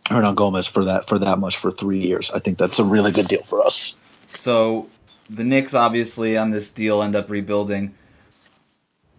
[0.07, 2.31] Hernangomez for that for that much for three years.
[2.31, 3.97] I think that's a really good deal for us.
[4.35, 4.89] So
[5.29, 7.95] the Knicks obviously on this deal end up rebuilding.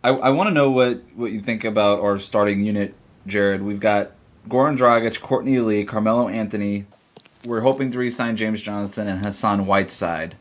[0.04, 2.94] I, I want to know what, what you think about our starting unit,
[3.26, 3.62] Jared.
[3.62, 4.12] We've got
[4.48, 6.86] Goran Dragic, Courtney Lee, Carmelo Anthony.
[7.46, 10.36] We're hoping to re-sign James Johnson and Hassan Whiteside.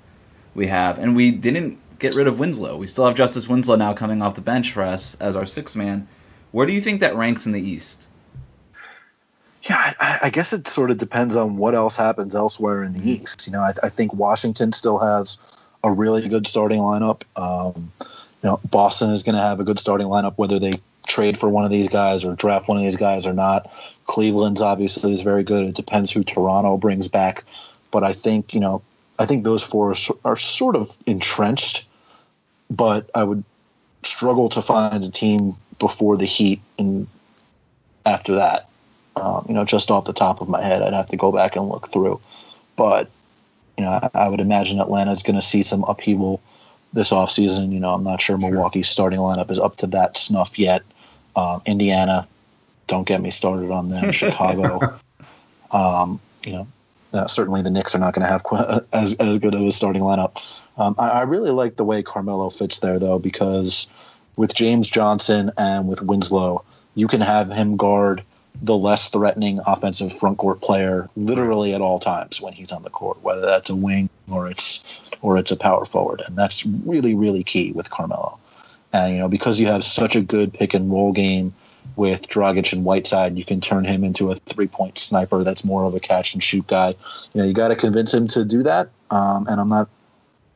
[0.54, 2.76] We have, and we didn't get rid of Winslow.
[2.76, 5.74] We still have Justice Winslow now coming off the bench for us as our sixth
[5.74, 6.06] man.
[6.52, 8.08] Where do you think that ranks in the East?
[9.68, 13.00] Yeah, I, I, guess it sort of depends on what else happens elsewhere in the
[13.00, 13.08] mm-hmm.
[13.08, 13.46] East.
[13.46, 15.38] You know, I, I think Washington still has
[15.82, 17.22] a really good starting lineup.
[17.36, 20.74] Um, you know, Boston is going to have a good starting lineup, whether they
[21.06, 23.72] trade for one of these guys or draft one of these guys or not.
[24.06, 25.66] Cleveland's obviously is very good.
[25.68, 27.44] It depends who Toronto brings back,
[27.90, 28.82] but I think you know,
[29.18, 31.86] I think those four are, are sort of entrenched.
[32.68, 33.44] But I would
[34.02, 37.06] struggle to find a team before the Heat and
[38.04, 38.68] after that.
[39.16, 41.56] Um, you know, just off the top of my head, I'd have to go back
[41.56, 42.20] and look through.
[42.76, 43.10] But
[43.78, 46.40] you know, I, I would imagine Atlanta's going to see some upheaval
[46.92, 47.72] this offseason.
[47.72, 50.82] You know, I'm not sure Milwaukee's starting lineup is up to that snuff yet.
[51.34, 52.28] Um, Indiana,
[52.86, 54.12] don't get me started on them.
[54.12, 54.98] Chicago.
[55.70, 56.68] Um, you know,
[57.12, 59.72] uh, certainly the Knicks are not going to have qu- as as good of a
[59.72, 60.42] starting lineup.
[60.76, 63.90] Um, I, I really like the way Carmelo fits there though because
[64.36, 66.64] with James Johnson and with Winslow,
[66.94, 68.22] you can have him guard
[68.62, 72.90] the less threatening offensive front court player literally at all times when he's on the
[72.90, 77.14] court, whether that's a wing or it's or it's a power forward, and that's really
[77.14, 78.38] really key with Carmelo.
[78.92, 81.54] And you know because you have such a good pick and roll game
[81.94, 85.84] with Dragic and Whiteside, you can turn him into a three point sniper that's more
[85.84, 86.94] of a catch and shoot guy.
[87.32, 89.88] You know you got to convince him to do that, um, and I'm not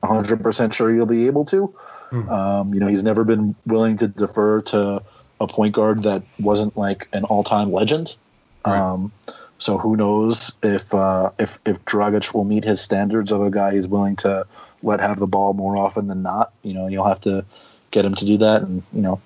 [0.00, 1.74] 100 percent sure you'll be able to.
[2.12, 5.02] Um, you know he's never been willing to defer to
[5.40, 8.16] a point guard that wasn't like an all-time legend.
[8.64, 9.10] Um,
[9.58, 13.74] so who knows if uh, if if Dragic will meet his standards of a guy
[13.74, 14.46] he's willing to
[14.82, 16.52] let have the ball more often than not.
[16.62, 17.44] You know, you'll have to
[17.90, 19.20] get him to do that, and you know,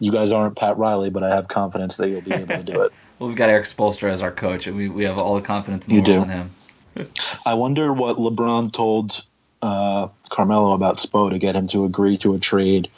[0.00, 2.80] you guys aren't Pat Riley, but I have confidence that you'll be able to do
[2.82, 2.92] it.
[3.18, 5.88] Well, we've got Erik Spoelstra as our coach, and we, we have all the confidence
[5.88, 6.32] in the You world do.
[6.32, 7.10] in him.
[7.44, 9.24] I wonder what LeBron told
[9.62, 12.88] uh, Carmelo about Spo to get him to agree to a trade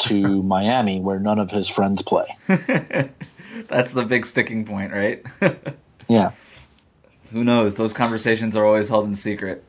[0.00, 2.26] to Miami, where none of his friends play.
[2.48, 5.24] That's the big sticking point, right?
[6.06, 6.32] Yeah.
[7.32, 7.76] Who knows?
[7.76, 9.64] Those conversations are always held in secret.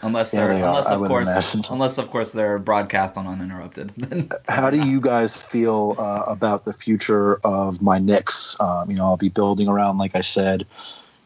[0.00, 1.64] Unless Yeah, they're they unless I of course imagine.
[1.74, 3.92] unless of course they're broadcast on uninterrupted.
[4.48, 8.58] How do you guys feel uh, about the future of my Knicks?
[8.58, 10.66] Um, you know, I'll be building around, like I said,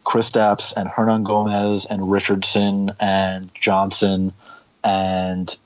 [0.05, 4.32] Kristaps and Hernangomez and Richardson and Johnson
[4.82, 5.57] and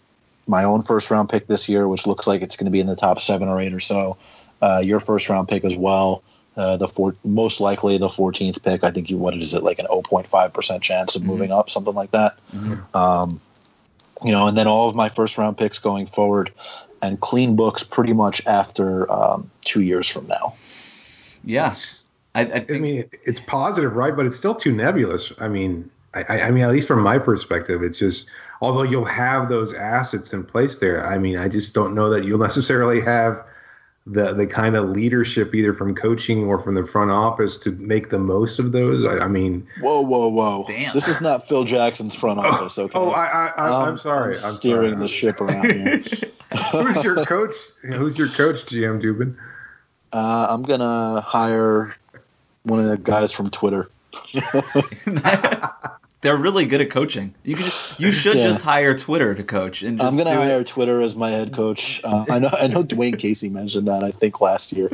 [0.46, 2.86] my own first round pick this year, which looks like it's going to be in
[2.86, 4.16] the top seven or eight or so.
[4.62, 6.22] Uh, your first round pick as well.
[6.56, 8.82] Uh, the four, most likely the 14th pick.
[8.82, 11.94] I think you what is it like an 0.5 percent chance of moving up, something
[11.94, 12.38] like that.
[12.94, 13.40] Um,
[14.24, 16.52] you know, and then all of my first round picks going forward,
[17.00, 20.54] and clean books pretty much after um, two years from now.
[21.44, 22.07] yes.
[22.34, 24.14] I, I think I mean, it's positive, right?
[24.14, 25.32] But it's still too nebulous.
[25.40, 29.04] I mean, I, I- I mean, at least from my perspective, it's just although you'll
[29.04, 31.04] have those assets in place there.
[31.04, 33.42] I mean, I just don't know that you'll necessarily have
[34.06, 38.08] the the kind of leadership either from coaching or from the front office to make
[38.08, 39.04] the most of those.
[39.04, 40.64] I, I mean, Whoa, whoa, whoa!
[40.66, 40.94] Damn.
[40.94, 42.78] This is not Phil Jackson's front office.
[42.78, 42.98] Okay.
[42.98, 44.30] oh, I, I, I Um, I'm sorry.
[44.44, 45.02] I'm, steering sorry.
[45.02, 45.98] the ship around here.
[46.72, 47.54] Who's your coach?
[47.82, 49.36] Who's your coach, GM Dubin?
[50.10, 51.92] Uh, I'm gonna hire
[52.64, 53.88] one of the guys from Twitter.
[56.20, 57.34] they're really good at coaching.
[57.44, 58.48] You could you should Yeah.
[58.48, 60.66] just hire Twitter to coach and just I'm gonna do hire it.
[60.66, 62.00] Twitter as my head coach.
[62.04, 62.50] Uh, I know.
[62.52, 62.82] I know.
[62.82, 64.02] Dwane Casey mentioned that.
[64.02, 64.90] I think last year.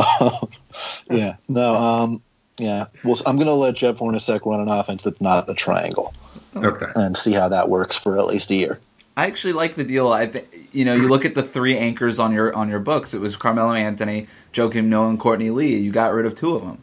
[1.10, 1.36] yeah.
[1.48, 1.74] No.
[1.74, 2.22] Um.
[2.58, 2.86] Yeah.
[3.04, 6.12] Well, I'm gonna let Jeff Hornacek run an offense that's not the triangle
[6.56, 6.86] Okay.
[6.96, 8.80] and see how that works for at least a year.
[9.20, 10.10] I actually like the deal.
[10.10, 13.12] I think you know you look at the three anchors on your on your books.
[13.12, 15.76] It was Carmelo Anthony, Joakim Noah, and Courtney Lee.
[15.76, 16.82] You got rid of two of them,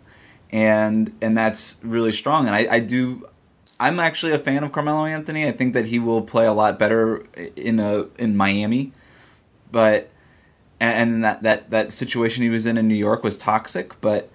[0.51, 2.45] and and that's really strong.
[2.45, 3.27] And I, I do.
[3.79, 5.47] I'm actually a fan of Carmelo Anthony.
[5.47, 7.25] I think that he will play a lot better
[7.55, 8.91] in a in Miami,
[9.71, 10.11] but
[10.79, 13.99] and, and that that that situation he was in in New York was toxic.
[13.99, 14.29] But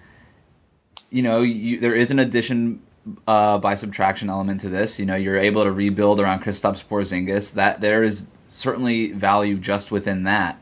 [1.08, 2.82] you know, you, there is an addition
[3.26, 4.98] uh, by subtraction element to this.
[4.98, 7.54] You know, you're able to rebuild around Kristaps Porzingis.
[7.54, 10.60] That there is certainly value just within that.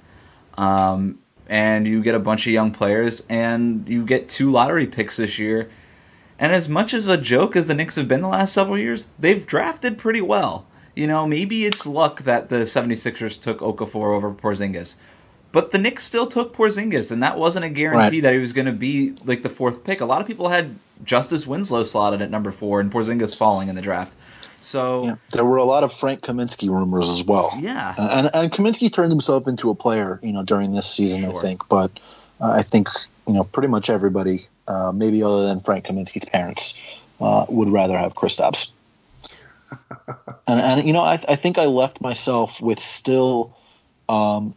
[0.57, 1.19] Um,
[1.49, 5.39] and you get a bunch of young players, and you get two lottery picks this
[5.39, 5.69] year.
[6.39, 9.09] And as much as a joke as the Knicks have been the last several years,
[9.19, 10.67] they've drafted pretty well.
[10.97, 14.97] You know, maybe it's luck that the 76ers took Okafor over Porzingis.
[15.53, 18.23] But the Knicks still took Porzingis, and that wasn't a guarantee Right.
[18.23, 20.01] that he was going to be like the fourth pick.
[20.01, 23.75] A lot of people had Justice Winslow slotted at number four, and Porzingis falling in
[23.75, 24.15] the draft.
[24.61, 25.17] So Yeah.
[25.31, 27.53] There were a lot of Frank Kaminsky rumors as well.
[27.59, 31.39] yeah, and, and Kaminsky turned himself into a player, you know, during this season, Sure.
[31.39, 31.69] I think.
[31.69, 31.91] But
[32.41, 32.89] uh, I think
[33.27, 37.97] you know, pretty much everybody, uh, maybe other than Frank Kaminsky's parents, uh, would rather
[37.97, 38.73] have Kristaps.
[40.49, 43.57] and, and you know, I, I think I left myself with still
[44.09, 44.55] um,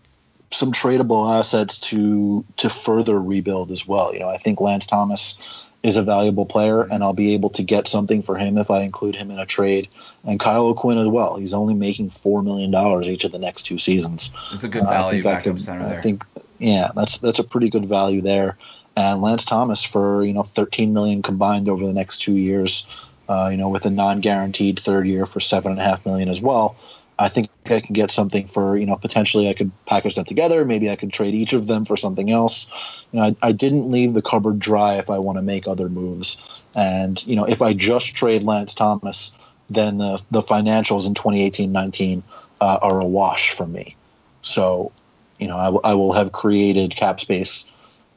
[0.52, 4.14] some tradable assets to to further rebuild as well.
[4.14, 7.64] You know, I think Lance Thomas is a valuable player, and I'll be able to
[7.64, 9.90] get something for him if I include him in a trade.
[10.24, 11.36] And Kyle O'Quinn as well.
[11.36, 14.32] He's only making four million dollars each of the next two seasons.
[14.54, 16.24] it's a good Uh, I value think I backup could- center I think,
[16.58, 18.58] yeah, that's that's a pretty good value there.
[18.96, 22.88] And Lance Thomas for you know 13 million combined over the next two years,
[23.28, 26.42] uh, you know, with a non-guaranteed third year for seven and a half million as
[26.42, 26.76] well.
[27.20, 30.66] I think I can get something for you know potentially I could package them together.
[30.66, 33.06] Maybe I could trade each of them for something else.
[33.12, 35.90] You know, I, I didn't leave the cupboard dry if I want to make other
[35.90, 36.64] moves.
[36.76, 39.36] And you know, if I just trade Lance Thomas,
[39.70, 42.24] then the the financials in 2018-19
[42.62, 43.96] uh, are a wash for me.
[44.42, 44.92] So,
[45.40, 47.66] you know, I, w- I will have created cap space,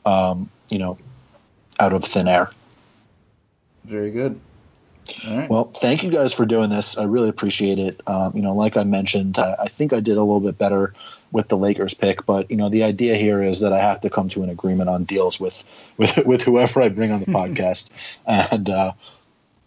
[0.05, 0.99] um, you know,
[1.79, 2.51] out of thin air.
[3.85, 4.41] Very good.
[5.29, 5.49] Right.
[5.49, 6.97] Well, thank you guys for doing this.
[6.99, 8.01] I really appreciate it.
[8.07, 10.95] Um, you know, like I mentioned, I, I think I did a little bit better
[11.33, 14.11] with the Lakers pick, but you know, the idea here is that I have to
[14.11, 15.65] come to an agreement on deals with
[15.97, 17.91] with with whoever I bring on the podcast,
[18.27, 18.93] and uh,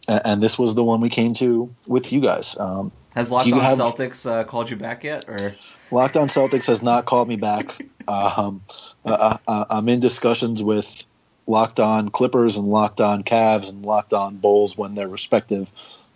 [0.07, 2.57] and this was the one we came to with you guys.
[2.59, 5.29] Um, Has Locked On have- Celtics uh, called you back yet?
[5.29, 5.55] Or
[5.91, 7.81] Locked On Celtics has not called me back.
[8.09, 8.63] Um,
[9.05, 11.05] uh, uh, I'm in discussions with
[11.49, 15.69] Locked On Clippers and Locked On Cavs and Locked On Bulls when their respective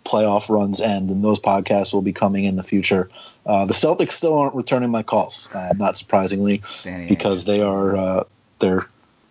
[0.04, 3.10] playoff runs end, and those podcasts will be coming in the future.
[3.44, 7.96] Uh, the Celtics still aren't returning my calls, uh, not surprisingly, Danny because they are
[7.96, 8.24] uh,
[8.60, 8.82] they're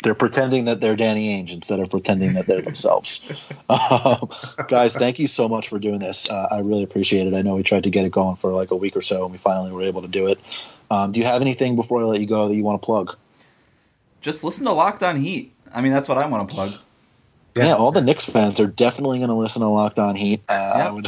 [0.03, 3.31] they're pretending that they're Danny Ainge instead of pretending that they're themselves.
[3.69, 4.29] Um,
[4.67, 6.29] guys, thank you so much for doing this.
[6.29, 7.33] Uh, I really appreciate it.
[7.33, 9.31] I know we tried to get it going for like a week or so, and
[9.31, 10.41] we finally were able to do it.
[10.91, 13.15] Um, do you have anything before I let you go that you want to plug?
[14.23, 15.53] just listen to Locked On Heat.
[15.74, 16.74] I mean, that's what I want to plug.
[17.55, 20.41] Yeah, all the Knicks fans are definitely going to listen to Locked On Heat.
[20.49, 21.07] Uh, I, would,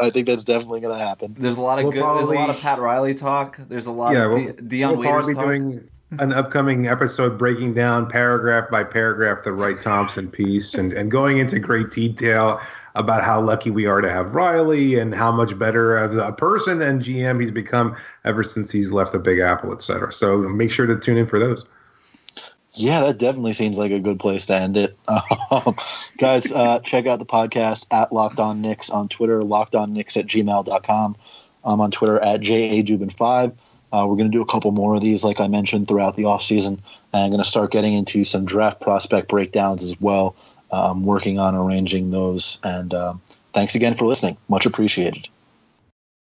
[0.00, 1.34] I think that's definitely going to happen.
[1.34, 2.02] There's a lot of We'll good.
[2.02, 3.58] There's a lot of Pat Riley talk.
[3.68, 5.44] There's a lot yeah, of we'll, Dion we'll Waiters probably talk.
[5.44, 11.10] doing an upcoming episode breaking down paragraph by paragraph the Wright Thompson piece and, and
[11.10, 12.60] going into great detail
[12.94, 16.80] about how lucky we are to have Riley and how much better as a person
[16.82, 20.12] and GM he's become ever since he's left the Big Apple, et cetera.
[20.12, 21.66] So make sure to tune in for those.
[22.74, 24.96] Yeah, that definitely seems like a good place to end it.
[25.50, 25.76] Um,
[26.18, 31.16] guys, uh, check out the podcast at Locked On Knicks on Twitter, lockedonknicks at gmail.com.
[31.64, 33.52] I'm on Twitter at JADubin5.
[33.92, 36.24] Uh, we're going to do a couple more of these, like I mentioned, throughout the
[36.24, 36.80] offseason.
[37.12, 40.34] And I'm going to start getting into some draft prospect breakdowns as well.
[40.72, 42.58] I'm working on arranging those.
[42.64, 43.22] And um,
[43.52, 44.36] thanks again for listening.
[44.48, 45.28] Much appreciated.